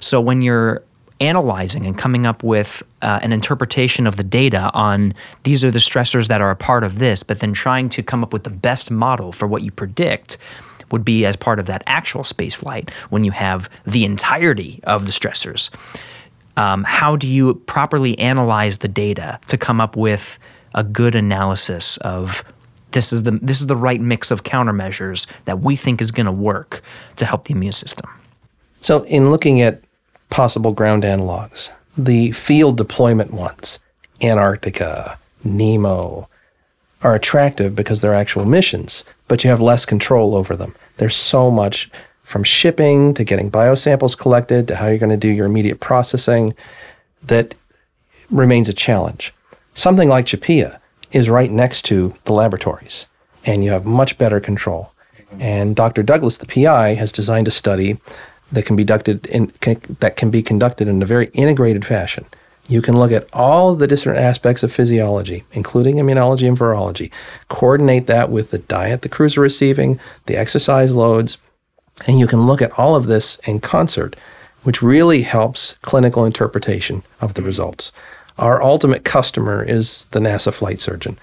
[0.00, 0.82] So, when you're
[1.20, 5.78] analyzing and coming up with uh, an interpretation of the data on these are the
[5.78, 8.50] stressors that are a part of this, but then trying to come up with the
[8.50, 10.38] best model for what you predict
[10.90, 15.06] would be as part of that actual space flight when you have the entirety of
[15.06, 15.70] the stressors.
[16.56, 20.38] Um, how do you properly analyze the data to come up with
[20.74, 22.44] a good analysis of
[22.92, 26.26] this is the this is the right mix of countermeasures that we think is going
[26.26, 26.82] to work
[27.16, 28.08] to help the immune system?
[28.80, 29.82] So, in looking at
[30.30, 33.78] possible ground analogs, the field deployment ones,
[34.22, 36.26] Antarctica, NEEMO,
[37.02, 40.74] are attractive because they're actual missions, but you have less control over them.
[40.96, 41.90] There's so much
[42.22, 46.54] from shipping to getting biosamples collected to how you're going to do your immediate processing
[47.22, 47.54] that
[48.30, 49.32] remains a challenge.
[49.74, 50.78] Something like CHAPEA
[51.12, 53.06] is right next to the laboratories,
[53.44, 54.92] and you have much better control.
[55.38, 56.02] And Dr.
[56.02, 57.98] Douglas, the PI, has designed a study
[58.50, 62.24] that can be conducted in, can, that can be conducted in a very integrated fashion.
[62.68, 67.10] You can look at all the different aspects of physiology, including immunology and virology,
[67.48, 71.38] coordinate that with the diet the crews are receiving, the exercise loads,
[72.06, 74.16] and you can look at all of this in concert,
[74.64, 77.46] which really helps clinical interpretation of the mm-hmm.
[77.46, 77.92] results.
[78.38, 81.18] Our ultimate customer is the NASA flight surgeon.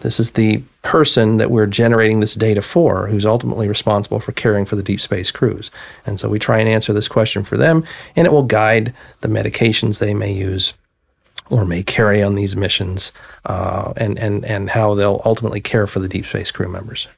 [0.00, 4.64] This is the person that we're generating this data for, who's ultimately responsible for caring
[4.64, 5.70] for the deep space crews.
[6.06, 9.28] And so we try and answer this question for them, and it will guide the
[9.28, 10.74] medications they may use
[11.50, 13.10] or may carry on these missions
[13.46, 17.08] uh, and, and, and how they'll ultimately care for the deep space crew members.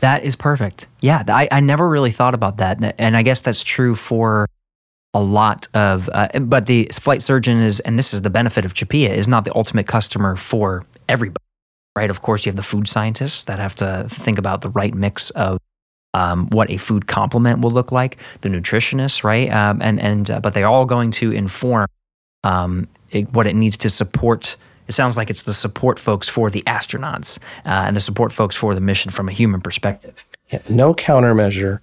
[0.00, 0.86] That is perfect.
[1.00, 2.94] Yeah, I, I never really thought about that.
[2.98, 4.48] And I guess that's true for
[5.12, 8.74] a lot of, uh, but the flight surgeon is, and this is the benefit of
[8.74, 11.44] CHAPEA, is not the ultimate customer for everybody,
[11.96, 12.10] right?
[12.10, 15.30] Of course, you have the food scientists that have to think about the right mix
[15.30, 15.58] of
[16.14, 19.50] um, what a food complement will look like, the nutritionists, right?
[19.50, 21.88] Um, and and uh, but they're all going to inform
[22.44, 24.56] um, it, what it needs to support.
[24.88, 28.56] It sounds like it's the support folks for the astronauts uh, and the support folks
[28.56, 30.24] for the mission from a human perspective.
[30.52, 31.80] Yeah, no countermeasure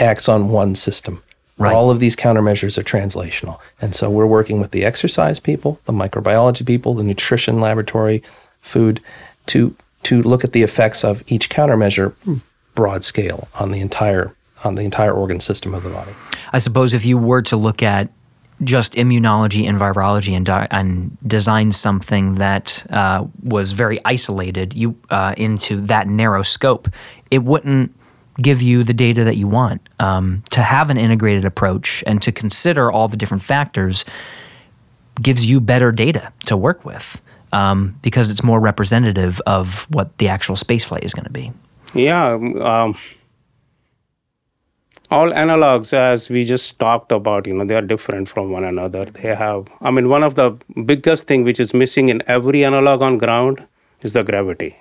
[0.00, 1.22] acts on one system.
[1.58, 1.72] Right.
[1.72, 3.58] All of these countermeasures are translational.
[3.80, 8.22] And so we're working with the exercise people, the microbiology people, the nutrition laboratory,
[8.60, 9.00] food,
[9.46, 12.14] to to look at the effects of each countermeasure
[12.74, 14.34] broad scale on the entire
[14.64, 16.12] on the entire organ system of the body.
[16.52, 18.10] I suppose if you were to look at
[18.64, 24.96] just immunology and virology and, di- and design something that uh, was very isolated you
[25.10, 26.88] uh, into that narrow scope,
[27.30, 27.94] it wouldn't
[28.40, 29.88] give you the data that you want.
[29.98, 34.04] Um, to have an integrated approach and to consider all the different factors
[35.22, 37.20] gives you better data to work with
[37.52, 41.52] um, because it's more representative of what the actual spaceflight is going to be.
[41.94, 42.34] Yeah.
[42.34, 42.98] Um,
[45.10, 49.04] all analogs, as we just talked about, you know, they are different from one another.
[49.04, 53.02] They have, I mean, one of the biggest thing which is missing in every analog
[53.02, 53.66] on ground
[54.02, 54.76] is the gravity,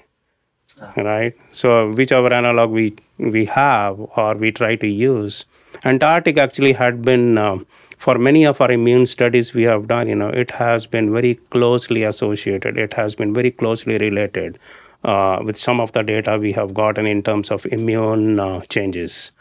[0.98, 1.34] right?
[1.52, 5.46] So whichever analog we we have or we try to use,
[5.84, 7.38] Antarctic actually had been.
[7.38, 7.66] Um,
[7.98, 11.36] for many of our immune studies we have done, you know, it has been very
[11.50, 12.78] closely associated.
[12.78, 14.60] It has been very closely related
[15.06, 19.32] uh, with some of the data we have gotten in terms of immune uh, changes.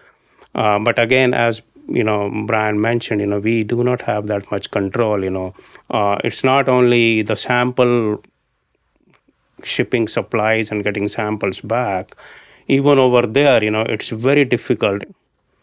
[0.55, 4.51] Uh, but again, as you know, Brian mentioned, you know, we do not have that
[4.51, 5.23] much control.
[5.23, 5.55] You know,
[5.91, 8.23] uh, it's not only the sample
[9.63, 12.17] shipping supplies and getting samples back.
[12.69, 15.03] Even over there, you know, it's very difficult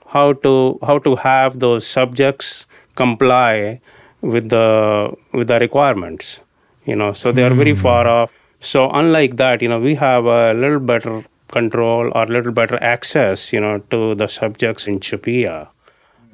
[0.08, 3.80] how to how to have those subjects comply
[4.22, 6.40] with the with the requirements.
[6.86, 8.32] You know, so they are very far off.
[8.60, 12.82] So unlike that, you know, we have a little better control or a little better
[12.82, 15.68] access, you know, to the subjects in CHAPEA.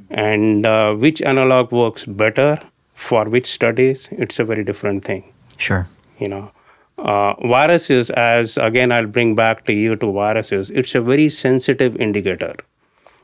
[0.09, 2.59] And uh, which analog works better
[2.93, 5.23] for which studies, it's a very different thing,
[5.57, 5.87] Sure.
[6.17, 6.51] you know.
[6.97, 11.95] Uh, viruses, as again, I'll bring back to you to viruses, it's a very sensitive
[11.97, 12.55] indicator.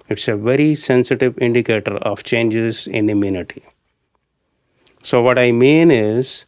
[0.09, 3.63] It's a very sensitive indicator of changes in immunity.
[5.01, 6.45] So, what I mean is,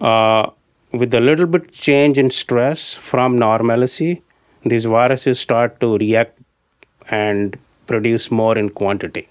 [0.00, 0.50] uh,
[0.92, 4.22] with a little bit change in stress from normalcy,
[4.64, 6.38] these viruses start to react
[7.10, 9.28] and produce more in quantity.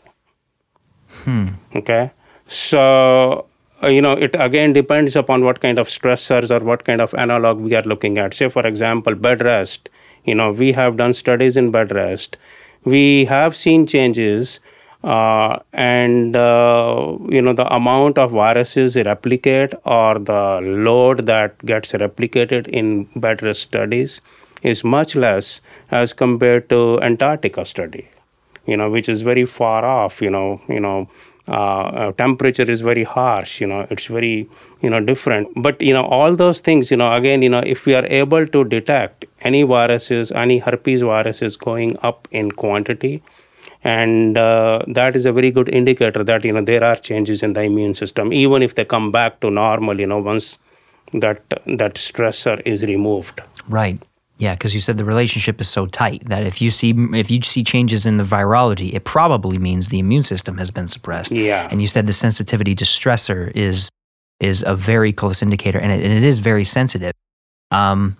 [1.76, 2.12] Okay,
[2.48, 3.46] so
[3.84, 7.60] you know it again depends upon what kind of stressors or what kind of analog
[7.60, 8.34] we are looking at.
[8.34, 9.90] Say, for example, bed rest.
[10.26, 12.38] You know, we have done studies in bed rest.
[12.84, 14.60] We have seen changes
[15.04, 21.94] uh, and uh, you know the amount of viruses replicate or the load that gets
[21.94, 24.22] replicated in bed rest studies
[24.64, 25.62] is much less
[25.92, 28.10] as compared to Antarctica study,
[28.66, 30.22] you know, which is very far off.
[30.22, 31.10] You know, you know,
[31.48, 33.62] uh, uh, temperature is very harsh.
[33.62, 34.50] You know, it's very
[34.82, 35.50] you know different.
[35.56, 36.92] But you know, all those things.
[36.92, 41.02] You know, again, you know, if we are able to detect any viruses, any herpes
[41.02, 43.24] viruses going up in quantity,
[43.84, 47.54] and uh, that is a very good indicator that you know there are changes in
[47.54, 50.00] the immune system, even if they come back to normal.
[50.00, 50.60] You know, once
[51.14, 53.42] that that stressor is removed.
[53.70, 54.02] Right.
[54.40, 57.42] Yeah, because you said the relationship is so tight that if you see if you
[57.42, 61.32] see changes in the virology, it probably means the immune system has been suppressed.
[61.32, 61.68] Yeah.
[61.72, 63.90] And you said the sensitivity to stressor is
[64.40, 67.14] is a very close indicator, and it, and it is very sensitive.
[67.72, 68.16] Um,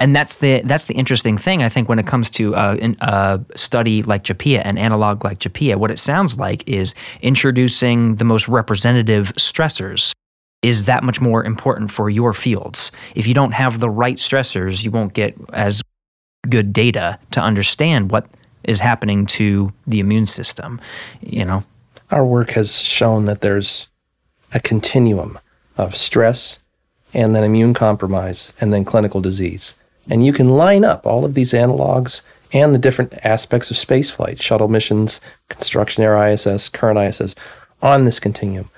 [0.00, 2.96] and that's the that's the interesting thing I think when it comes to uh, in,
[3.00, 8.24] a study like CHAPEA an analog like CHAPEA, what it sounds like is introducing the
[8.24, 10.12] most representative stressors
[10.62, 12.92] is that much more important for your fields.
[13.14, 15.82] If you don't have the right stressors, you won't get as
[16.48, 18.26] good data to understand what
[18.64, 20.80] is happening to the immune system.
[21.20, 21.64] You know,
[22.10, 23.88] Our work has shown that there's
[24.52, 25.38] a continuum
[25.76, 26.58] of stress
[27.14, 29.74] and then immune compromise and then clinical disease.
[30.08, 34.42] And you can line up all of these analogs and the different aspects of spaceflight,
[34.42, 37.34] shuttle missions, construction era ISS, current ISS,
[37.80, 38.68] on this continuum.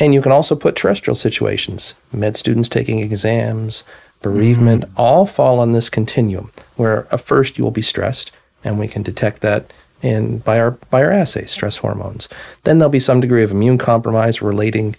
[0.00, 3.84] And you can also put terrestrial situations, med students taking exams,
[4.22, 5.00] bereavement, mm-hmm.
[5.00, 8.32] all fall on this continuum where at first you will be stressed,
[8.64, 9.72] and we can detect that
[10.02, 12.28] in by our by our assays, stress hormones.
[12.64, 14.96] Then there'll be some degree of immune compromise relating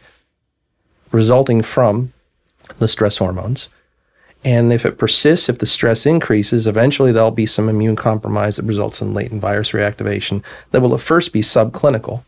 [1.12, 2.14] resulting from
[2.78, 3.68] the stress hormones.
[4.44, 8.66] And if it persists, if the stress increases, eventually there'll be some immune compromise that
[8.66, 12.24] results in latent virus reactivation that will at first be subclinical.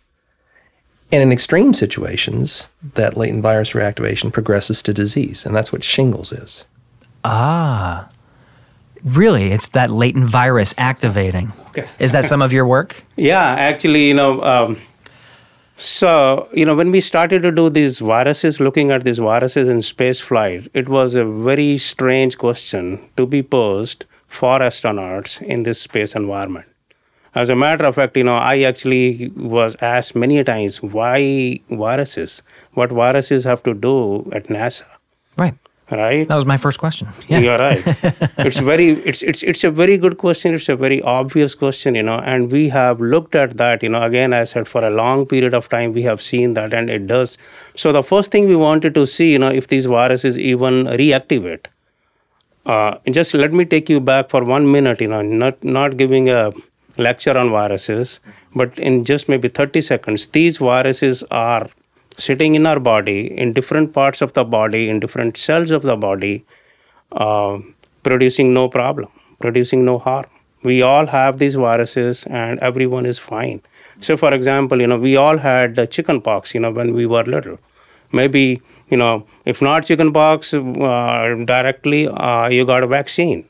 [1.14, 5.46] And in extreme situations, that latent virus reactivation progresses to disease.
[5.46, 6.66] And that's what shingles is.
[7.24, 8.10] Ah.
[9.04, 9.52] Really?
[9.52, 11.54] It's that latent virus activating.
[11.68, 11.88] Okay.
[12.00, 13.04] Is that some of your work?
[13.16, 14.82] Yeah, actually, you know, um,
[15.76, 19.84] so you know, when we started to do these viruses, looking at these viruses in
[19.84, 25.80] space flight, it was a very strange question to be posed for astronauts in this
[25.80, 26.66] space environment.
[27.36, 32.44] As a matter of fact, you know, I actually was asked many times why viruses,
[32.74, 34.84] what viruses have to do at NASA,
[35.36, 35.56] Right.
[35.90, 36.28] right?
[36.28, 37.08] That was my first question.
[37.28, 37.40] Yeah.
[37.40, 37.82] You're right.
[38.38, 40.54] it's very it's it's it's a very good question.
[40.54, 44.04] It's a very obvious question, you know, and we have looked at that, you know,
[44.04, 47.08] again I said for a long period of time we have seen that and it
[47.08, 47.38] does.
[47.76, 51.66] So the first thing we wanted to see, you know, if these viruses even reactivate.
[52.66, 56.30] Uh, just let me take you back for one minute, you know, not not giving
[56.30, 56.52] a
[56.98, 58.20] lecture on viruses,
[58.56, 61.70] but in just maybe 30 seconds, these viruses are
[62.18, 65.96] sitting in our body, in different parts of the body, in different cells of the
[65.96, 66.46] body,
[67.12, 67.58] uh,
[68.04, 70.26] producing no problem, producing no harm.
[70.64, 73.62] We all have these viruses and everyone is fine.
[74.00, 77.24] So, for example, you know, we all had chicken pox, you know, when we were
[77.24, 77.60] little.
[78.12, 83.50] Maybe, you know, if not chicken pox uh, directly, uh, you got a vaccine.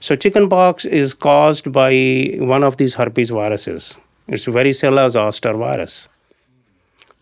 [0.00, 3.98] So, chickenpox is caused by one of these herpes viruses.
[4.26, 6.08] It's varicella zoster virus.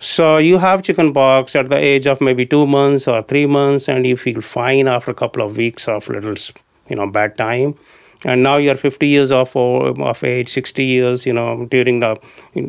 [0.00, 4.06] So you have chickenpox at the age of maybe two months or three months, and
[4.06, 6.36] you feel fine after a couple of weeks of little,
[6.88, 7.74] you know, bad time.
[8.24, 12.16] And now you're 50 years of of age, 60 years, you know, during the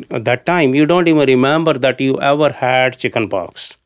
[0.08, 3.76] that time, you don't even remember that you ever had chickenpox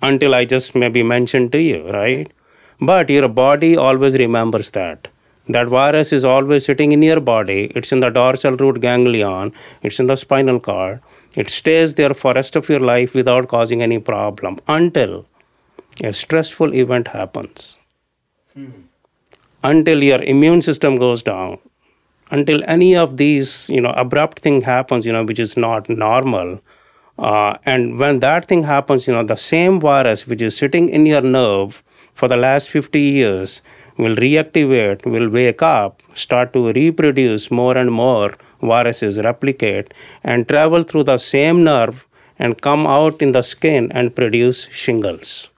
[0.00, 2.32] until I just maybe mentioned to you, right?
[2.80, 5.08] But your body always remembers that.
[5.48, 7.72] That virus is always sitting in your body.
[7.74, 9.52] It's in the dorsal root ganglion.
[9.82, 11.00] It's in the spinal cord.
[11.34, 15.26] It stays there for rest of your life without causing any problem until
[16.02, 17.78] a stressful event happens.
[19.64, 21.58] Until your immune system goes down.
[22.30, 26.60] Until any of these, you know, abrupt thing happens, you know, which is not normal.
[27.18, 31.04] Uh, and when that thing happens, you know, the same virus which is sitting in
[31.04, 31.82] your nerve
[32.14, 33.62] for the last 50 years
[33.96, 40.82] will reactivate, will wake up, start to reproduce more and more viruses, replicate, and travel
[40.82, 42.06] through the same nerve
[42.38, 45.48] and come out in the skin and produce shingles.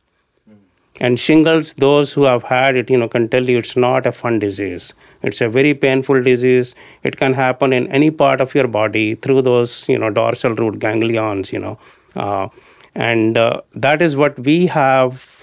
[1.00, 4.12] And shingles, those who have had it, you know, can tell you it's not a
[4.12, 4.94] fun disease.
[5.22, 6.76] It's a very painful disease.
[7.02, 10.78] It can happen in any part of your body through those, you know, dorsal root
[10.78, 11.78] ganglions, you know.
[12.14, 12.48] Uh,
[12.94, 15.33] and uh, that is what we have.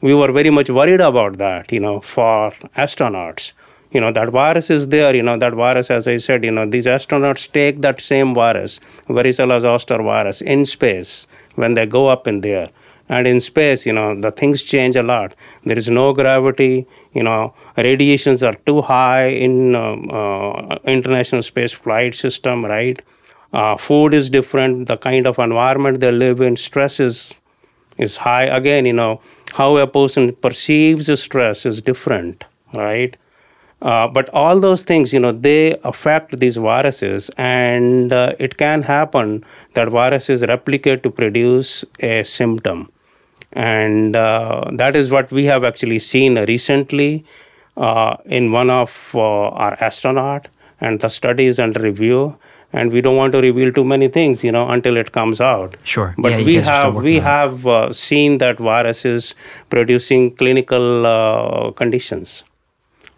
[0.00, 3.52] We were very much worried about that, you know, for astronauts.
[3.90, 6.66] You know, that virus is there, you know, that virus, as I said, you know,
[6.66, 12.28] these astronauts take that same virus, varicella zoster virus, in space when they go up
[12.28, 12.68] in there.
[13.08, 15.34] And in space you know the things change a lot.
[15.64, 21.72] There is no gravity you know radiations are too high in um, uh, international space
[21.72, 23.00] flight system right?
[23.50, 27.34] Uh, food is different the kind of environment they live in stress is
[27.96, 28.44] is high.
[28.44, 29.22] Again you know
[29.54, 32.44] how a person perceives stress is different
[32.74, 33.16] right?
[33.80, 38.82] Uh, but all those things you know they affect these viruses and uh, it can
[38.82, 39.44] happen
[39.74, 42.90] that viruses replicate to produce a symptom.
[43.52, 47.24] And uh, that is what we have actually seen recently
[47.76, 50.48] uh, in one of uh, our astronaut
[50.80, 52.36] and the study is under review
[52.72, 55.76] and we don't want to reveal too many things you know until it comes out.
[55.84, 56.14] Sure.
[56.18, 59.34] but Yeah, we guys are still have we have uh, seen that virus is
[59.70, 62.44] producing clinical uh, conditions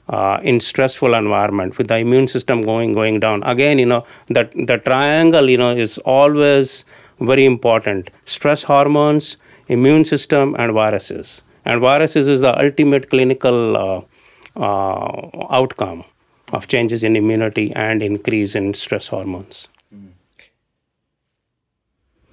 [0.08, 3.42] uh, in stressful environment with the immune system going going down.
[3.42, 6.84] Again you know that the triangle you know is always
[7.20, 8.10] very important.
[8.24, 9.36] Stress hormones
[9.68, 11.42] immune system and viruses.
[11.64, 14.00] And viruses is the ultimate clinical uh,
[14.56, 16.04] uh, outcome
[16.52, 19.68] of changes in immunity and increase in stress hormones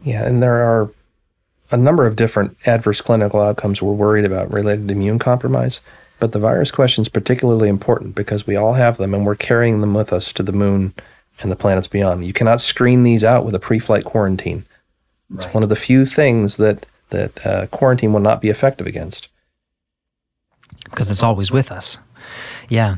[0.04, 0.92] Yeah, and there are
[1.72, 5.82] a number of different adverse clinical outcomes we're worried about related to immune compromise.
[6.20, 9.82] But the virus question is particularly important because we all have them and we're carrying
[9.82, 10.94] them with us to the moon
[11.42, 12.26] and the planets beyond.
[12.26, 14.66] You cannot screen these out with a pre flight quarantine.
[15.34, 19.28] It's one of the few things that, that uh, quarantine will not be effective against.
[20.86, 21.98] because it's always with us.
[22.70, 22.96] Yeah.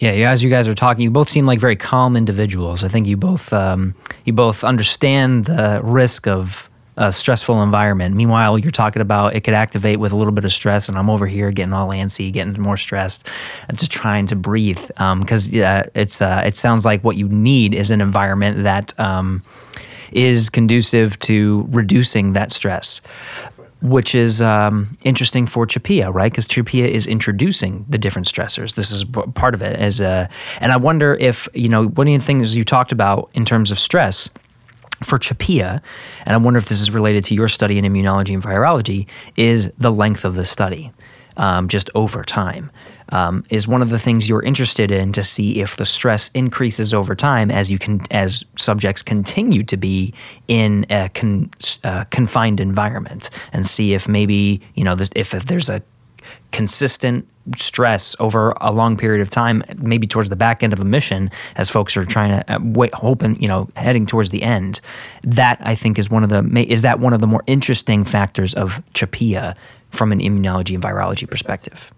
[0.00, 2.82] Yeah, as you guys are talking, you both seem like very calm individuals.
[2.82, 3.94] I think you both um,
[4.24, 8.14] you both understand the risk of a stressful environment.
[8.14, 11.10] Meanwhile, you're talking about it could activate with a little bit of stress, and I'm
[11.10, 13.28] over here getting all antsy, getting more stressed,
[13.68, 14.80] and just trying to breathe.
[14.88, 19.42] Because yeah, it's uh, it sounds like what you need is an environment that um,
[20.12, 23.00] is conducive to reducing that stress.
[23.82, 26.30] Which is um, interesting for Chapea, right?
[26.30, 28.74] Because Chapea is introducing the different stressors.
[28.74, 29.76] This is part of it.
[29.78, 30.28] As a,
[30.60, 33.70] and I wonder if you know one of the things you talked about in terms
[33.70, 34.28] of stress
[35.02, 35.80] for Chapea,
[36.26, 39.06] and I wonder if this is related to your study in immunology and virology,
[39.36, 40.92] is the length of the study,
[41.38, 42.70] um, just over time.
[43.12, 46.94] Um, is one of the things you're interested in to see if the stress increases
[46.94, 50.14] over time as you can as subjects continue to be
[50.46, 51.50] in a con,
[51.82, 55.82] uh, confined environment, and see if maybe you know if, if there's a
[56.52, 60.84] consistent stress over a long period of time, maybe towards the back end of a
[60.84, 64.80] mission, as folks are trying to uh, wait, hoping, you know, heading towards the end.
[65.22, 68.54] That I think is one of the is that one of the more interesting factors
[68.54, 69.56] of Chapea
[69.90, 71.92] from an immunology and virology perspective.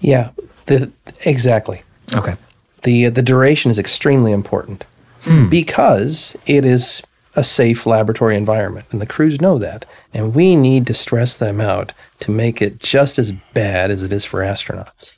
[0.00, 0.30] Yeah,
[0.66, 0.90] the,
[1.24, 1.82] exactly.
[2.14, 2.36] Okay.
[2.82, 4.84] The uh, the duration is extremely important
[5.22, 5.48] hmm.
[5.48, 7.02] because it is
[7.36, 9.84] a safe laboratory environment, and the crews know that.
[10.12, 14.12] And we need to stress them out to make it just as bad as it
[14.12, 15.12] is for astronauts.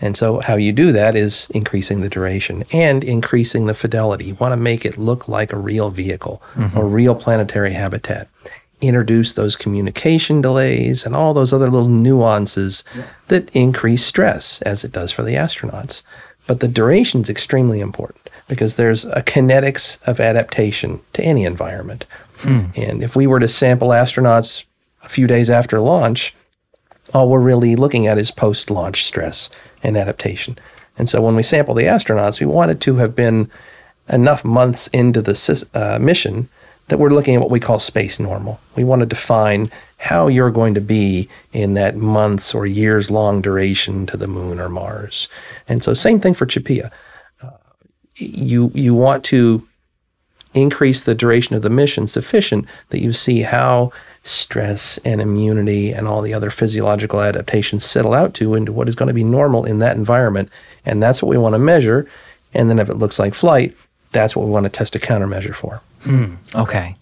[0.00, 4.26] And so, how you do that is increasing the duration and increasing the fidelity.
[4.26, 6.80] You want to make it look like a real vehicle or mm-hmm.
[6.80, 8.28] real planetary habitat.
[8.80, 12.84] Introduce those communication delays and all those other little nuances
[13.28, 16.02] that increase stress, as it does for the astronauts.
[16.46, 22.04] But the duration is extremely important because there's a kinetics of adaptation to any environment.
[22.76, 24.64] And if we were to sample astronauts
[25.02, 26.34] a few days after launch,
[27.14, 29.48] all we're really looking at is post launch stress
[29.82, 30.58] and adaptation.
[30.98, 33.50] And so when we sample the astronauts, we want it to have been
[34.08, 36.48] enough months into the uh, mission
[36.88, 38.60] that we're looking at what we call space normal.
[38.76, 43.40] We want to define how you're going to be in that months or years long
[43.40, 45.28] duration to the moon or Mars.
[45.66, 46.90] And so, same thing for Chapea.
[47.42, 47.50] Uh,
[48.16, 49.66] you you want to
[50.52, 56.06] increase the duration of the mission sufficient that you see how stress and immunity and
[56.06, 59.64] all the other physiological adaptations settle out to into what is going to be normal
[59.64, 60.48] in that environment.
[60.86, 62.08] And that's what we want to measure.
[62.54, 63.76] And then if it looks like flight,
[64.14, 65.82] that's what we want to test a countermeasure for.
[66.54, 66.96] Okay.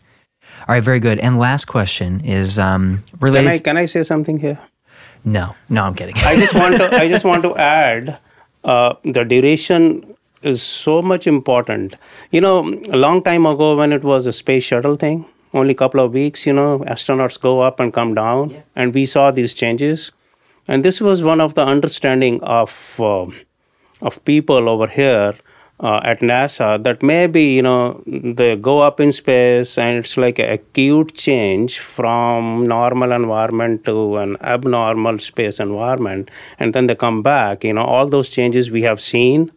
[0.66, 0.82] All right.
[0.82, 1.18] Very good.
[1.20, 3.50] And last question is um, Can related.
[3.50, 4.58] I can I say something here?
[5.24, 6.16] no, no, I'm kidding.
[6.18, 8.18] I just want to I just want to add
[8.64, 11.94] uh, the duration is so much important.
[12.30, 12.56] You know,
[12.90, 16.12] a long time ago when it was a space shuttle thing, only a couple of
[16.12, 20.10] weeks, you know, astronauts go up and come down, and we saw these changes.
[20.66, 23.26] And this was one of the understanding of uh,
[24.00, 25.34] of people over here
[25.80, 30.38] uh, at NASA that maybe you know they go up in space and it's like
[30.38, 37.22] a acute change from normal environment to an abnormal space environment, and then they come
[37.22, 37.64] back.
[37.64, 39.50] You know all those changes we have seen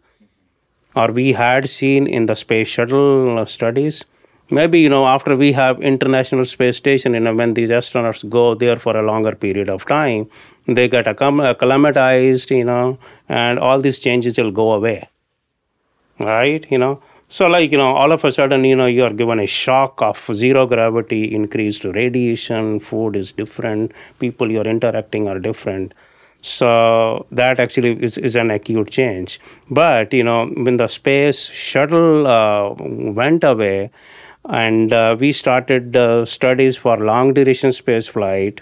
[0.96, 4.04] or we had seen in the space shuttle studies.
[4.50, 8.54] Maybe you know after we have International Space Station, you know when these astronauts go
[8.54, 10.28] there for a longer period of time,
[10.66, 12.98] they get acclimatized, you know,
[13.28, 15.08] and all these changes will go away,
[16.18, 16.66] right?
[16.70, 19.40] You know, so like you know all of a sudden you know you are given
[19.40, 25.94] a shock of zero gravity, increased radiation, food is different, people you're interacting are different.
[26.42, 29.40] So that actually is, is an acute change.
[29.68, 33.90] But you know, when the space shuttle uh, went away,
[34.48, 38.60] and uh, we started uh, studies for long duration space flight,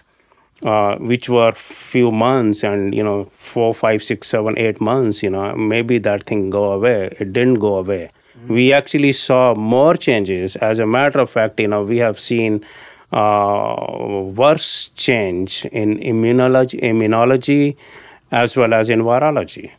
[0.64, 5.22] uh, which were few months and you know four, five, six, seven, eight months.
[5.22, 7.14] You know, maybe that thing go away.
[7.20, 8.10] It didn't go away.
[8.48, 10.56] We actually saw more changes.
[10.56, 12.64] As a matter of fact, you know, we have seen
[13.12, 13.76] uh,
[14.34, 17.76] worse change in immunology, immunology
[18.32, 19.70] as well as in virology.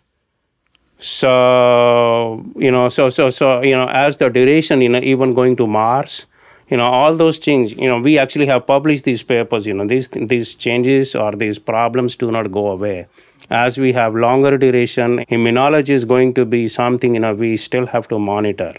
[0.97, 5.55] So you know, so so so you know, as the duration, you know, even going
[5.57, 6.25] to Mars,
[6.69, 9.67] you know, all those things, you know, we actually have published these papers.
[9.67, 13.07] You know, these these changes or these problems do not go away.
[13.49, 17.85] As we have longer duration, immunology is going to be something you know we still
[17.87, 18.73] have to monitor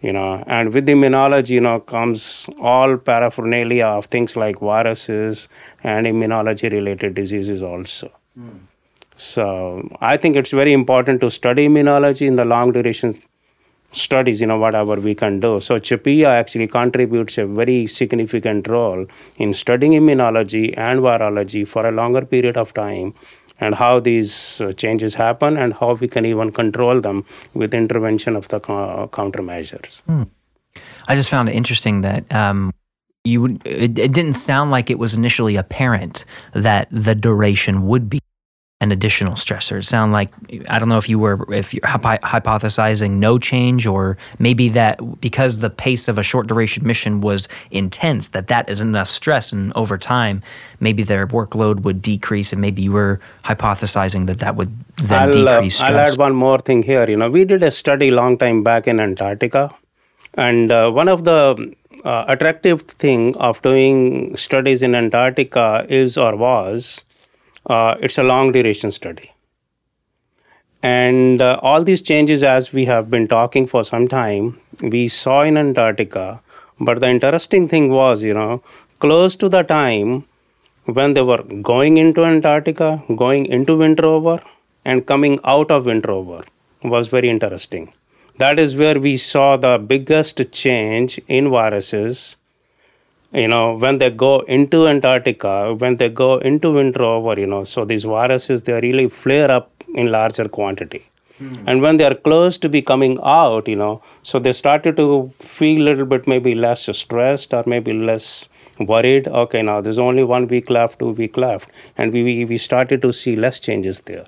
[0.00, 5.48] you know and with immunology you know comes all paraphernalia of things like viruses
[5.82, 8.58] and immunology related diseases also hmm.
[9.16, 9.46] so
[10.00, 13.20] i think it's very important to study immunology in the long duration
[13.92, 15.60] studies you know whatever we can do.
[15.60, 19.06] So CHAPEA actually contributes a very significant role
[19.38, 23.14] in studying immunology and virology for a longer period of time
[23.60, 27.24] and how these uh, changes happen and how we can even control them
[27.54, 30.00] with intervention of the co- countermeasures.
[31.08, 32.72] I just found it interesting that um,
[33.24, 38.20] you it, it didn't sound like it was initially apparent that the duration would be
[38.80, 39.78] an additional stressor.
[39.78, 40.30] It sounded like
[40.68, 45.20] I don't know if you were if you're hypo- hypothesizing no change or maybe that
[45.20, 49.52] because the pace of a short duration mission was intense that that is enough stress
[49.52, 50.42] and over time
[50.78, 54.72] maybe their workload would decrease and maybe you were hypothesizing that that would
[55.02, 57.08] then I'll, uh, decrease I'll add one more thing here.
[57.10, 59.74] You know, we did a study long time back in Antarctica,
[60.34, 61.74] and uh, one of the
[62.04, 67.04] uh, attractive thing of doing studies in Antarctica is or was
[67.68, 69.32] uh, it's a long duration study.
[70.82, 75.42] And uh, all these changes, as we have been talking for some time, we saw
[75.42, 76.40] in Antarctica.
[76.80, 78.62] But the interesting thing was, you know,
[79.00, 80.24] close to the time
[80.84, 84.40] when they were going into Antarctica, going into winter over,
[84.84, 86.44] and coming out of winter over
[86.82, 87.92] was very interesting.
[88.38, 92.36] That is where we saw the biggest change in viruses.
[93.32, 97.64] You know, when they go into Antarctica, when they go into winter over, you know,
[97.64, 101.04] so these viruses they really flare up in larger quantity.
[101.38, 101.52] Hmm.
[101.66, 105.30] And when they are close to be coming out, you know, so they started to
[105.38, 108.48] feel a little bit maybe less stressed or maybe less
[108.78, 109.28] worried.
[109.28, 113.02] Okay, now there's only one week left, two week left, and we we, we started
[113.02, 114.24] to see less changes there.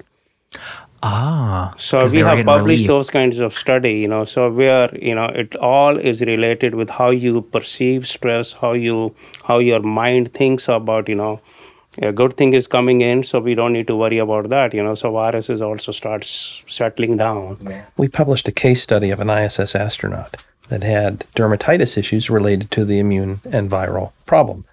[1.02, 2.88] Ah, so we have published relieved.
[2.88, 4.24] those kinds of study, you know.
[4.24, 9.14] So where you know it all is related with how you perceive stress, how you
[9.44, 11.40] how your mind thinks about you know
[11.98, 14.82] a good thing is coming in, so we don't need to worry about that, you
[14.82, 14.94] know.
[14.94, 17.58] So viruses also starts settling down.
[17.96, 20.36] We published a case study of an ISS astronaut
[20.68, 24.64] that had dermatitis issues related to the immune and viral problem.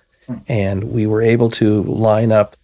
[0.47, 2.55] And we were able to line up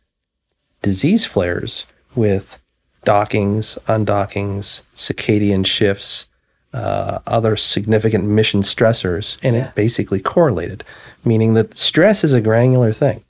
[0.82, 2.60] disease flares with
[3.04, 6.28] dockings, undockings, circadian shifts,
[6.74, 10.84] uh, other significant mission stressors, and it basically correlated,
[11.24, 13.24] meaning that stress is a granular thing.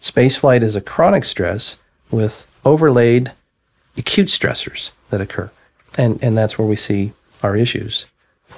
[0.00, 1.78] Spaceflight is a chronic stress
[2.10, 3.32] with overlaid
[3.96, 5.50] acute stressors that occur.
[5.98, 8.06] And, and that's where we see our issues.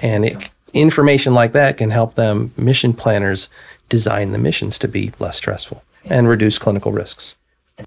[0.01, 3.49] And it, information like that can help them, mission planners,
[3.89, 7.35] design the missions to be less stressful and reduce clinical risks.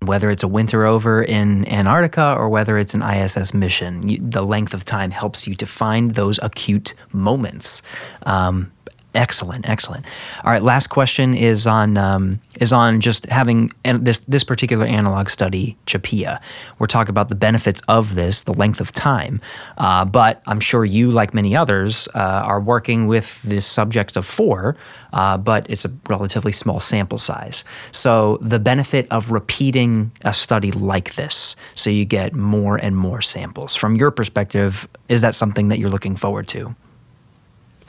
[0.02, 4.44] Whether it's a winter over in Antarctica or whether it's an ISS mission, you, the
[4.44, 7.80] length of time helps you to find those acute moments.
[8.24, 8.70] Um,
[9.14, 10.04] excellent, excellent.
[10.44, 14.84] All right, last question is on um, is on just having and this this particular
[14.84, 16.40] analog study, CHAPEA.
[16.78, 19.40] We're talking about the benefits of this, the length of time,
[19.78, 24.26] uh, but I'm sure you, like many others, uh, are working with this subject of
[24.26, 24.76] four,
[25.12, 27.64] uh, but it's a relatively small sample size.
[27.92, 33.20] So the benefit of repeating a study like this, so you get more and more
[33.20, 33.74] samples.
[33.74, 36.74] From your perspective, is that something that you're looking forward to?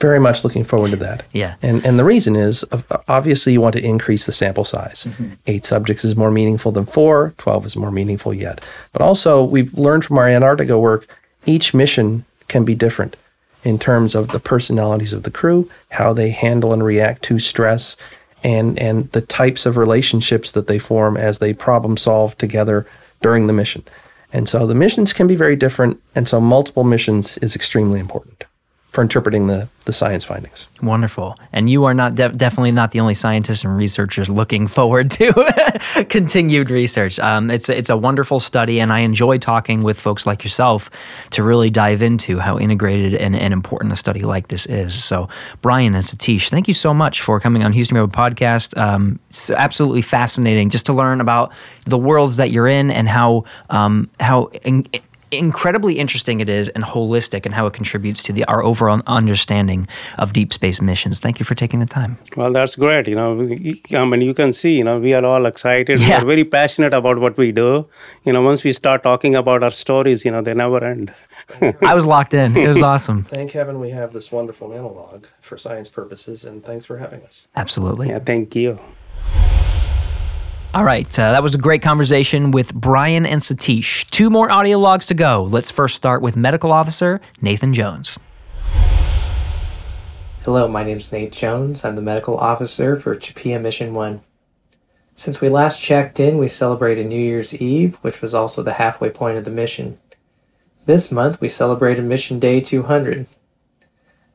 [0.00, 1.24] Very much looking forward to that.
[1.32, 1.56] Yeah.
[1.60, 2.64] And, and the reason is
[3.06, 5.06] obviously you want to increase the sample size.
[5.08, 5.34] Mm-hmm.
[5.46, 8.64] Eight subjects is more meaningful than four, 12 is more meaningful yet.
[8.92, 11.06] But also, we've learned from our Antarctica work,
[11.44, 13.16] each mission can be different
[13.62, 17.94] in terms of the personalities of the crew, how they handle and react to stress,
[18.42, 22.86] and, and the types of relationships that they form as they problem solve together
[23.20, 23.84] during the mission.
[24.32, 28.44] And so the missions can be very different, and so multiple missions is extremely important
[28.90, 30.66] for interpreting the, the science findings.
[30.82, 31.38] Wonderful.
[31.52, 36.06] And you are not def- definitely not the only scientists and researchers looking forward to
[36.08, 37.20] continued research.
[37.20, 40.90] Um, it's it's a wonderful study, and I enjoy talking with folks like yourself
[41.30, 45.02] to really dive into how integrated and, and important a study like this is.
[45.02, 45.28] So,
[45.62, 48.76] Brian and Satish, thank you so much for coming on Houston We Have a Podcast.
[48.76, 51.52] Um, it's absolutely fascinating just to learn about
[51.86, 54.46] the worlds that you're in and how um, how.
[54.64, 54.84] In,
[55.30, 59.86] incredibly interesting it is and holistic and how it contributes to the our overall understanding
[60.18, 61.20] of deep space missions.
[61.20, 62.18] Thank you for taking the time.
[62.36, 63.08] Well, that's great.
[63.08, 66.00] You know, we- I mean, you can see, you know, we are all excited.
[66.00, 67.86] We're very passionate about what we do.
[68.24, 71.12] You know, once we start talking about our stories, you know, they never end.
[71.82, 72.56] I was locked in.
[72.56, 73.24] It was awesome.
[73.24, 77.46] Thank heaven we have this wonderful analog for science purposes, and thanks for having us.
[77.56, 78.08] Absolutely.
[78.08, 78.78] Yeah, thank you.
[80.72, 84.08] All right, uh, that was a great conversation with Brian and Satish.
[84.10, 85.48] Two more audio logs to go.
[85.50, 88.16] Let's first start with Medical Officer Nathan Jones.
[90.44, 91.84] Hello, my name is Nate Jones.
[91.84, 94.20] I'm the medical officer for CHAPEA Mission 1.
[95.16, 99.10] Since we last checked in, we celebrated New Year's Eve, which was also the halfway
[99.10, 99.98] point of the mission.
[100.86, 103.26] This month, we celebrated Mission Day 200.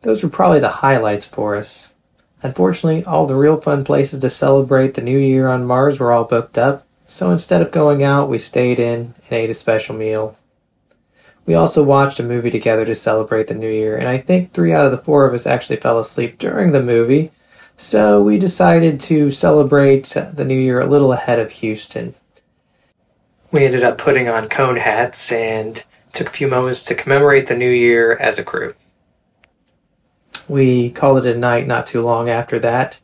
[0.01, 1.93] Those were probably the highlights for us.
[2.46, 6.26] Unfortunately, all the real fun places to celebrate the new year on Mars were all
[6.26, 10.38] booked up, so instead of going out, we stayed in and ate a special meal.
[11.48, 14.74] We also watched a movie together to celebrate the new year, and I think three
[14.74, 17.32] out of the four of us actually fell asleep during the movie,
[17.78, 22.14] So we decided to celebrate the new year a little ahead of Houston.
[23.52, 25.84] We ended up putting on cone hats and
[26.14, 28.76] took a few moments to commemorate the new year as a crew.
[30.48, 33.00] We called it a night not too long after that.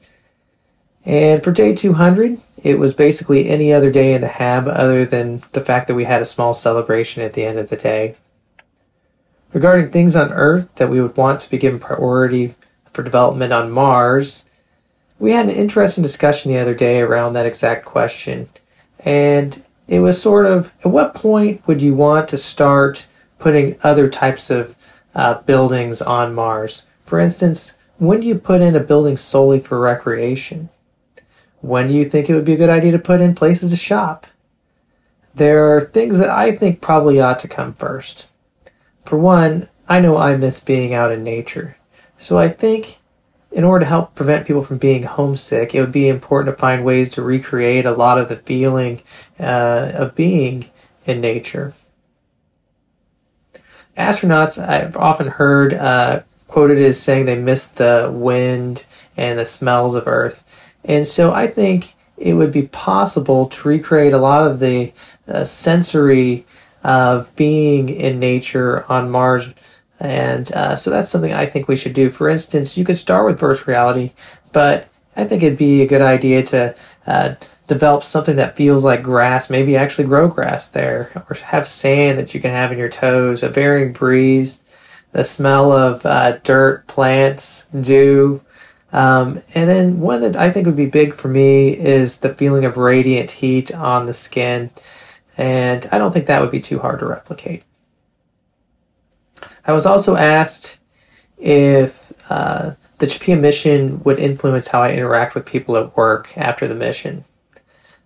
[1.04, 5.42] And for day 200, it was basically any other day in the HAB other than
[5.54, 8.16] the fact that we had a small celebration at the end of the day.
[9.52, 12.56] Regarding things on Earth that we would want to be given priority
[12.94, 14.46] for development on Mars,
[15.18, 18.50] we had an interesting discussion the other day around that exact question.
[19.00, 23.08] And it was sort of at what point would you want to start
[23.40, 24.76] putting other types of
[25.16, 26.84] uh, buildings on Mars?
[27.12, 30.70] For instance, when do you put in a building solely for recreation?
[31.60, 33.76] When do you think it would be a good idea to put in places to
[33.76, 34.28] shop?
[35.36, 38.28] There are things that I think probably ought to come first.
[39.04, 41.76] For one, I know I miss being out in nature.
[42.18, 43.00] So I think
[43.52, 46.86] in order to help prevent people from being homesick, it would be important to find
[46.86, 49.02] ways to recreate a lot of the feeling
[49.38, 50.72] uh, of being
[51.06, 51.74] in nature.
[53.98, 56.22] Astronauts, I've often heard uh,
[56.52, 58.86] quoted as saying they miss the wind
[59.16, 60.44] and the smells of Earth.
[60.84, 64.92] And so I think it would be possible to recreate a lot of the
[65.30, 66.46] uh, sensory
[66.84, 69.54] of being in nature on Mars.
[70.02, 72.10] And uh, so that's something I think we should do.
[72.10, 74.12] For instance, you could start with virtual reality,
[74.52, 76.76] but I think it'd be a good idea to
[77.08, 77.36] uh,
[77.68, 82.34] develop something that feels like grass, maybe actually grow grass there, or have sand that
[82.34, 84.62] you can have in your toes, a varying breeze,
[85.12, 88.42] the smell of uh, dirt, plants, dew,
[88.94, 92.66] um, and then one that I think would be big for me is the feeling
[92.66, 94.72] of radiant heat on the skin.
[95.38, 97.64] And I don't think that would be too hard to replicate.
[99.66, 100.80] I was also asked
[101.38, 106.68] if uh, the CHAPEA mission would influence how I interact with people at work after
[106.68, 107.24] the mission.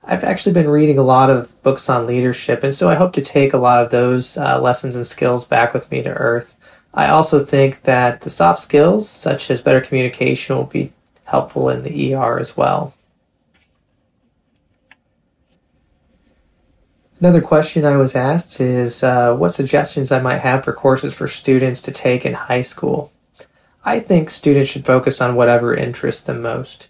[0.03, 3.21] I've actually been reading a lot of books on leadership, and so I hope to
[3.21, 6.55] take a lot of those uh, lessons and skills back with me to Earth.
[6.95, 10.93] I also think that the soft skills, such as better communication, will be
[11.25, 12.93] helpful in the ER as well.
[17.19, 21.27] Another question I was asked is uh, what suggestions I might have for courses for
[21.27, 23.11] students to take in high school.
[23.83, 26.89] I think students should focus on whatever interests them most.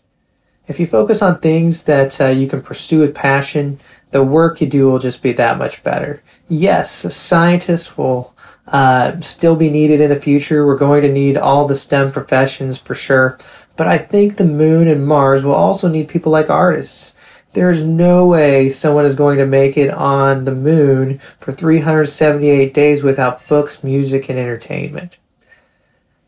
[0.67, 3.79] If you focus on things that uh, you can pursue with passion,
[4.11, 6.23] the work you do will just be that much better.
[6.47, 8.34] Yes, scientists will
[8.67, 10.65] uh, still be needed in the future.
[10.65, 13.37] We're going to need all the STEM professions for sure.
[13.75, 17.13] But I think the moon and Mars will also need people like artists.
[17.53, 23.01] There's no way someone is going to make it on the moon for 378 days
[23.01, 25.17] without books, music, and entertainment.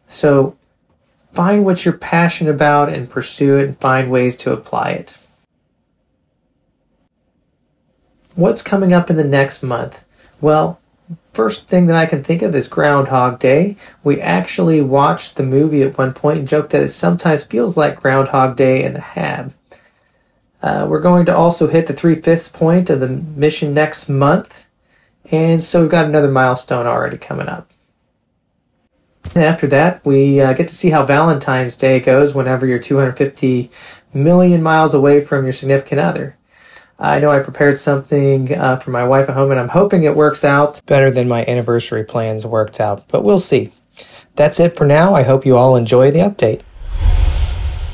[0.07, 0.55] So
[1.33, 5.17] find what you're passionate about and pursue it and find ways to apply it.
[8.35, 10.05] What's coming up in the next month?
[10.39, 10.79] Well,
[11.37, 13.77] first thing that I can think of is Groundhog Day.
[14.03, 18.01] We actually watched the movie at one point and joked that it sometimes feels like
[18.01, 19.53] Groundhog Day in the Hab.
[20.63, 24.65] Uh, we're going to also hit the three fifths point of the mission next month,
[25.29, 27.69] and so we've got another milestone already coming up.
[29.35, 33.69] And after that, we uh, get to see how Valentine's Day goes whenever you're 250
[34.11, 36.36] million miles away from your significant other.
[36.99, 40.15] I know I prepared something uh, for my wife at home, and I'm hoping it
[40.15, 43.71] works out better than my anniversary plans worked out, but we'll see.
[44.35, 45.13] That's it for now.
[45.13, 46.61] I hope you all enjoy the update.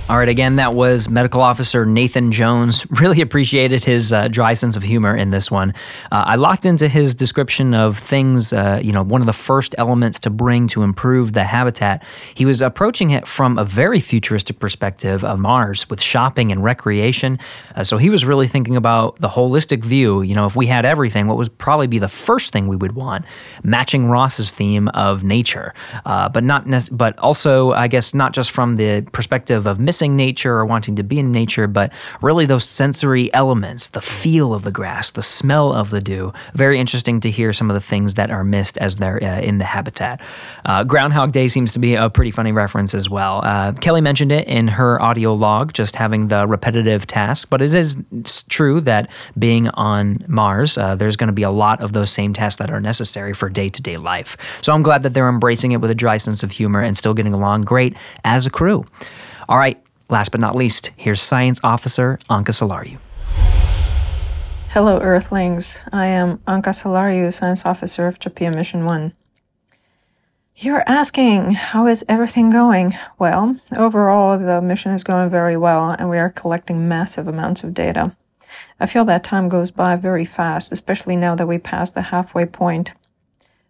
[0.10, 2.86] All right, again, that was Medical Officer Nathan Jones.
[3.04, 5.74] Really appreciated his uh, dry sense of humor in this one.
[6.12, 9.76] Uh, I locked into his description of things, uh, you know, one of the first
[9.78, 12.06] elements to bring to improve the habitat.
[12.34, 17.39] He was approaching it from a very futuristic perspective of Mars with shopping and recreation.
[17.76, 20.22] Uh, so he was really thinking about the holistic view.
[20.22, 22.93] You know, if we had everything, what would probably be the first thing we would
[22.95, 23.26] want?
[23.64, 25.74] Matching Ross's theme of nature,
[26.06, 30.56] uh, but not, but also, I guess, not just from the perspective of missing nature
[30.56, 34.72] or wanting to be in nature, but really those sensory elements, the feel of the
[34.72, 36.34] grass, the smell of the dew.
[36.56, 39.60] Very interesting to hear some of the things that are missed as they're uh, in
[39.60, 40.20] the habitat.
[40.66, 43.41] Uh, Groundhog Day seems to be a pretty funny reference as well.
[43.44, 47.72] Uh, Kelly mentioned it in her audio log, just having the repetitive task, but it
[47.76, 48.02] is
[48.50, 52.34] true that being on Mars, uh, there's going to be a lot of those same
[52.34, 54.38] tasks that are necessary for day to day life.
[54.64, 57.14] So I'm glad that they're embracing it with a dry sense of humor and still
[57.14, 58.86] getting along great as a crew.
[59.50, 59.83] All right,
[60.14, 62.99] Last but not least, here's Science Officer Anca Selariu.
[64.70, 65.84] Hello, Earthlings.
[65.91, 69.11] I am Anca Selariu, Science Officer of CHAPEA Mission 1.
[70.57, 72.95] You're asking, how is everything going?
[73.18, 77.74] Well, overall, the mission is going very well, and we are collecting massive amounts of
[77.74, 78.16] data.
[78.80, 82.45] I feel that time goes by very fast, especially now that we passed the halfway
[82.45, 82.91] point.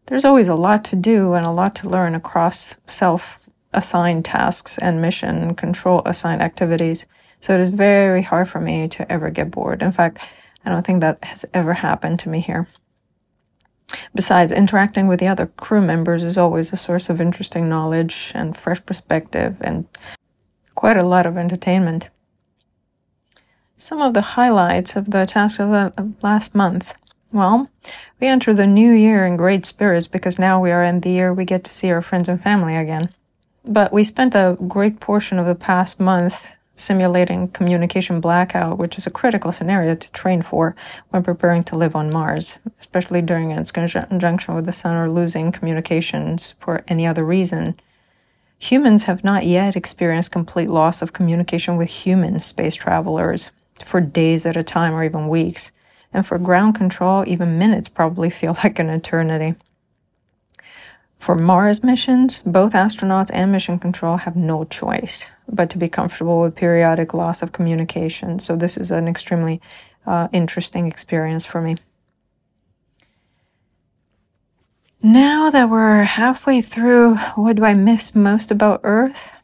[0.07, 3.42] There's always a lot to do and a lot to learn across self
[3.73, 7.05] assigned tasks and mission control assigned activities,
[7.41, 9.81] so it is very hard for me to ever get bored.
[9.81, 10.19] In fact,
[10.65, 12.67] I don't think that has ever happened to me here.
[14.15, 18.55] Besides, interacting with the other crew members is always a source of interesting knowledge and
[18.55, 19.85] fresh perspective and
[20.75, 22.09] quite a lot of entertainment.
[23.77, 26.95] Some of the highlights of the task of the last month.
[27.31, 27.69] Well,
[28.19, 31.33] we enter the new year in great spirits because now we are in the year
[31.33, 33.13] we get to see our friends and family again.
[33.65, 39.05] But we spent a great portion of the past month simulating communication blackout, which is
[39.05, 40.75] a critical scenario to train for
[41.09, 45.51] when preparing to live on Mars, especially during its conjunction with the Sun or losing
[45.51, 47.75] communications for any other reason.
[48.59, 53.51] Humans have not yet experienced complete loss of communication with human space travelers
[53.83, 55.71] for days at a time or even weeks.
[56.13, 59.55] And for ground control, even minutes probably feel like an eternity.
[61.23, 66.41] For Mars missions, both astronauts and mission control have no choice but to be comfortable
[66.41, 68.39] with periodic loss of communication.
[68.39, 69.61] So, this is an extremely
[70.05, 71.77] uh, interesting experience for me.
[75.01, 79.37] Now that we're halfway through, what do I miss most about Earth?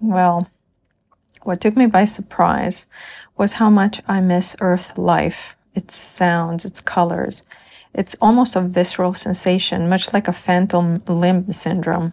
[0.00, 0.48] Well,
[1.42, 2.86] what took me by surprise
[3.36, 7.42] was how much I miss Earth life, its sounds, its colors,
[7.96, 12.12] it's almost a visceral sensation, much like a phantom limb syndrome.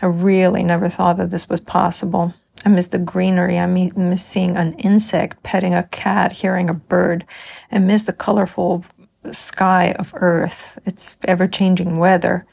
[0.00, 2.32] I really never thought that this was possible.
[2.64, 3.58] I miss the greenery.
[3.58, 7.26] I miss seeing an insect, petting a cat, hearing a bird.
[7.70, 8.86] I miss the colorful
[9.30, 12.46] sky of Earth, its ever changing weather.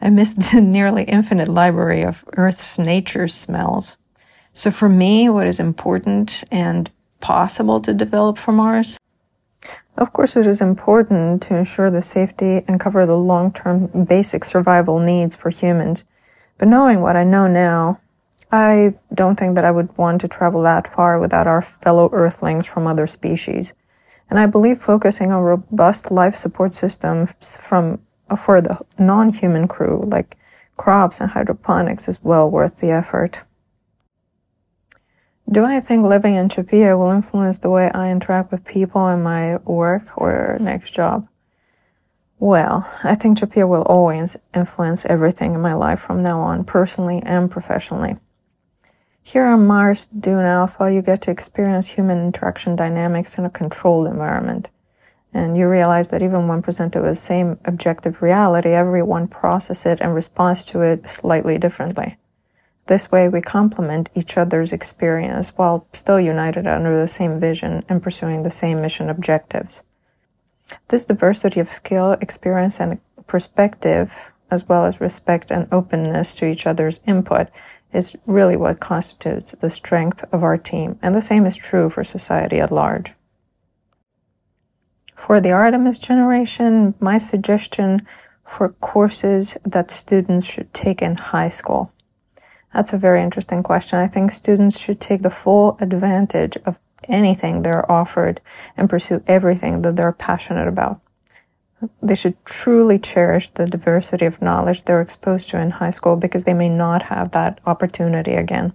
[0.00, 3.98] I miss the nearly infinite library of Earth's nature smells.
[4.54, 6.90] So, for me, what is important and
[7.20, 8.96] possible to develop for Mars
[10.00, 14.44] of course, it is important to ensure the safety and cover the long term basic
[14.44, 16.04] survival needs for humans.
[16.56, 18.00] But knowing what I know now,
[18.50, 22.66] I don't think that I would want to travel that far without our fellow Earthlings
[22.66, 23.74] from other species.
[24.30, 28.00] And I believe focusing on robust life support systems from
[28.36, 30.36] for the non-human crew, like
[30.76, 33.42] crops and hydroponics, is well worth the effort.
[35.52, 39.20] Do I think living in CHAPEA will influence the way I interact with people in
[39.20, 41.26] my work or next job?
[42.38, 47.20] Well, I think CHAPEA will always influence everything in my life from now on, personally
[47.26, 48.16] and professionally.
[49.24, 54.06] Here on Mars Dune Alpha, you get to experience human interaction dynamics in a controlled
[54.06, 54.70] environment.
[55.34, 60.00] And you realize that even when presented with the same objective reality, everyone processes it
[60.00, 62.18] and responds to it slightly differently.
[62.90, 68.02] This way, we complement each other's experience while still united under the same vision and
[68.02, 69.84] pursuing the same mission objectives.
[70.88, 76.66] This diversity of skill, experience, and perspective, as well as respect and openness to each
[76.66, 77.46] other's input,
[77.92, 82.02] is really what constitutes the strength of our team, and the same is true for
[82.02, 83.12] society at large.
[85.14, 88.04] For the Artemis generation, my suggestion
[88.44, 91.92] for courses that students should take in high school
[92.72, 93.98] that's a very interesting question.
[93.98, 98.40] I think students should take the full advantage of anything they're offered
[98.76, 101.00] and pursue everything that they're passionate about.
[102.02, 106.44] They should truly cherish the diversity of knowledge they're exposed to in high school because
[106.44, 108.74] they may not have that opportunity again.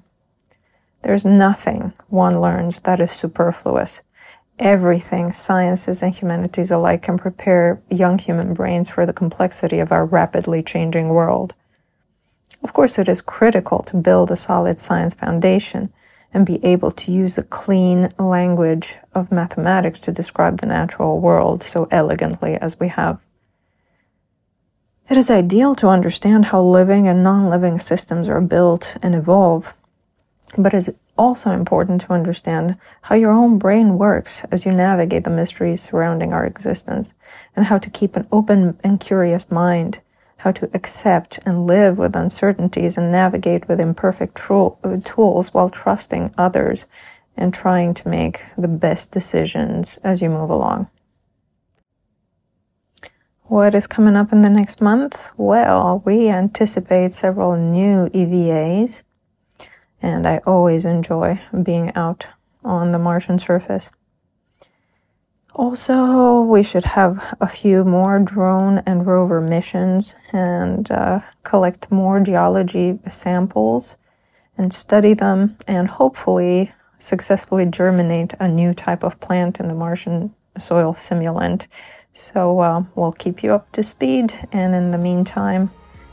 [1.04, 4.02] There's nothing one learns that is superfluous.
[4.58, 10.06] Everything, sciences and humanities alike, can prepare young human brains for the complexity of our
[10.06, 11.54] rapidly changing world.
[12.64, 15.91] Of course, it is critical to build a solid science foundation
[16.34, 21.64] and be able to use the clean language of mathematics to describe the natural world
[21.64, 23.20] so elegantly as we have.
[25.10, 29.74] It is ideal to understand how living and non living systems are built and evolve,
[30.58, 35.24] but it is also important to understand how your own brain works as you navigate
[35.24, 37.13] the mysteries surrounding our existence
[37.55, 40.01] and how to keep an open and curious mind
[40.46, 46.32] how to accept and live with uncertainties and navigate with imperfect tro- tools while trusting
[46.38, 46.86] others
[47.36, 50.88] and trying to make the best decisions as you move along.
[53.46, 55.32] What is coming up in the next month?
[55.36, 59.01] Well, we anticipate several new EVAs,
[60.00, 62.28] and I always enjoy being out
[62.63, 63.92] on the Martian surface.
[65.57, 72.19] Also, we should have a few more drone and rover missions and uh, collect more
[72.19, 73.97] geology samples
[74.57, 80.36] and study them and hopefully successfully germinate a new type of plant in the Martian
[80.57, 81.67] soil simulant.
[82.11, 85.71] So uh, we'll keep you up to speed, and in the meantime,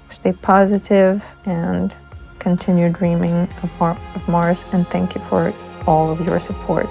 [0.08, 1.92] stay positive and
[2.38, 4.64] continue dreaming of, Mar- of Mars.
[4.72, 5.52] And thank you for
[5.86, 6.88] all of your support.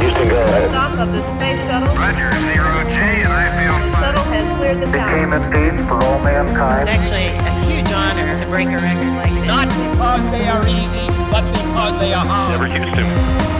[0.00, 0.70] Houston, go ahead.
[0.70, 1.94] Stop of the space shuttle.
[1.96, 5.40] Roger, zero J, and I feel Shuttle has cleared the Became tower.
[5.40, 6.88] a stage for all mankind.
[6.88, 9.46] It's actually a huge honor to break a record like this.
[9.46, 12.50] Not because they are easy, but because they are hard.
[12.50, 13.06] Never Houston.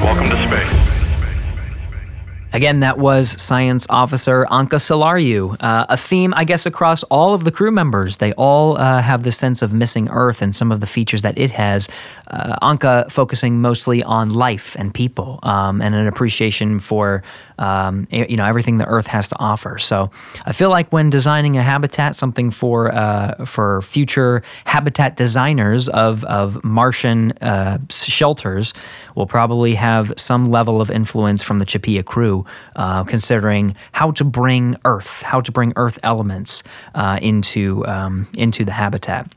[0.02, 0.94] Welcome to space.
[2.54, 5.54] Again, that was Science Officer Anca Selariu.
[5.60, 8.16] Uh, a theme, I guess, across all of the crew members.
[8.16, 11.36] They all uh, have the sense of missing Earth and some of the features that
[11.36, 11.90] it has.
[12.28, 17.22] Uh, Anca focusing mostly on life and people um, and an appreciation for
[17.58, 19.78] um, you know everything the Earth has to offer.
[19.78, 20.10] So
[20.46, 26.24] I feel like when designing a habitat, something for uh, for future habitat designers of
[26.24, 28.74] of Martian uh, shelters
[29.14, 32.44] will probably have some level of influence from the CHAPEA crew,
[32.76, 36.62] uh, considering how to bring Earth, how to bring Earth elements
[36.94, 39.32] uh, into um, into the habitat.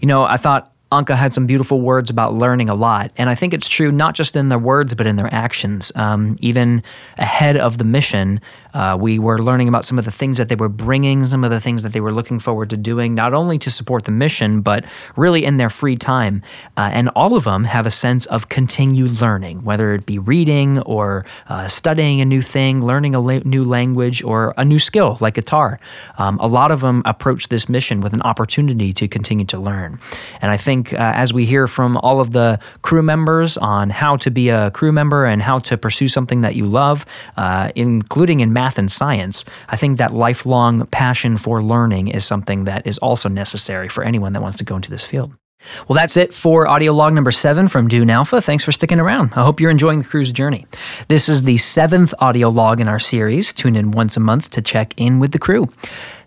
[0.00, 0.72] You know, I thought.
[0.90, 4.14] Anca had some beautiful words about learning a lot, and I think it's true not
[4.14, 5.92] just in their words but in their actions.
[5.94, 6.82] Um, even
[7.18, 8.40] ahead of the mission,
[8.78, 11.50] uh, we were learning about some of the things that they were bringing, some of
[11.50, 14.60] the things that they were looking forward to doing, not only to support the mission,
[14.60, 14.84] but
[15.16, 16.42] really in their free time.
[16.76, 20.78] Uh, and all of them have a sense of continued learning, whether it be reading
[20.82, 25.18] or uh, studying a new thing, learning a la- new language, or a new skill
[25.20, 25.80] like guitar.
[26.18, 29.98] Um, a lot of them approach this mission with an opportunity to continue to learn.
[30.40, 34.16] And I think uh, as we hear from all of the crew members on how
[34.18, 37.04] to be a crew member and how to pursue something that you love,
[37.36, 42.64] uh, including in math and science, I think that lifelong passion for learning is something
[42.64, 45.32] that is also necessary for anyone that wants to go into this field.
[45.88, 48.40] Well, that's it for audio log number seven from Dune Alpha.
[48.40, 49.32] Thanks for sticking around.
[49.34, 50.66] I hope you're enjoying the cruise journey.
[51.08, 53.52] This is the seventh audio log in our series.
[53.52, 55.68] Tune in once a month to check in with the crew.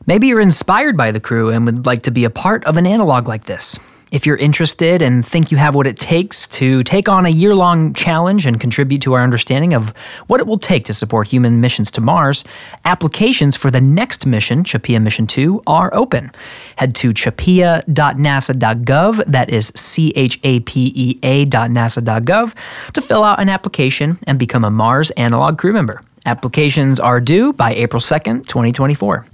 [0.06, 2.88] Maybe you're inspired by the crew and would like to be a part of an
[2.88, 3.78] analog like this.
[4.12, 7.56] If you're interested and think you have what it takes to take on a year
[7.56, 9.94] long challenge and contribute to our understanding of
[10.28, 12.44] what it will take to support human missions to Mars,
[12.84, 16.30] applications for the next mission, CHAPEA Mission 2, are open.
[16.76, 22.54] Head to chapea.nasa.gov, that is C H A P E A.nasa.gov,
[22.92, 26.02] to fill out an application and become a Mars Analog crew member.
[26.26, 29.26] Applications are due by April 2nd, 2024.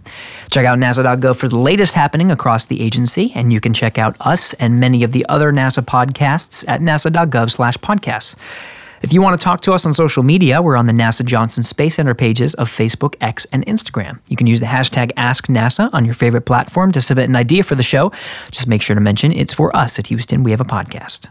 [0.50, 4.16] Check out nasa.gov for the latest happening across the agency, and you can check out
[4.22, 8.36] us and many of the other NASA podcasts at nasa.gov slash podcasts.
[9.02, 11.62] If you want to talk to us on social media, we're on the NASA Johnson
[11.62, 14.20] Space Center pages of Facebook, X, and Instagram.
[14.28, 17.76] You can use the hashtag AskNASA on your favorite platform to submit an idea for
[17.76, 18.12] the show.
[18.50, 20.44] Just make sure to mention it's for us at Houston.
[20.44, 21.28] We have a podcast.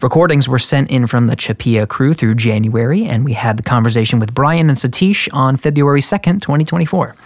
[0.00, 4.20] Recordings were sent in from the CHAPEA crew through January, and we had the conversation
[4.20, 7.16] with Brian and Satish on February 2nd, 2024.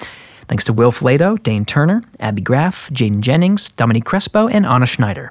[0.48, 5.30] Thanks to Will Flato, Dane Turner, Abby Graff, Jaden Jennings, Dominique Crespo, and Anna Schneider.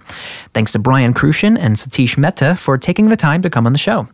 [0.54, 3.80] Thanks to Brian Crucian and Satish Mehta for taking the time to come on the
[3.80, 4.08] show.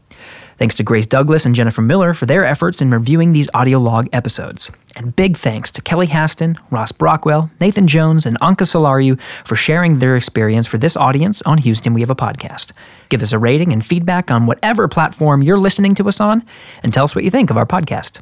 [0.58, 4.08] Thanks to Grace Douglas and Jennifer Miller for their efforts in reviewing these audio log
[4.12, 4.72] episodes.
[4.96, 10.00] And big thanks to Kelly Haston, Ross Brockwell, Nathan Jones, and Anca Selariu for sharing
[10.00, 12.72] their experience for this audience on Houston We Have a Podcast.
[13.10, 16.44] Give us a rating and feedback on whatever platform you're listening to us on,
[16.82, 18.20] and tell us what you think of our podcast.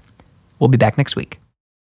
[0.59, 1.39] We'll be back next week.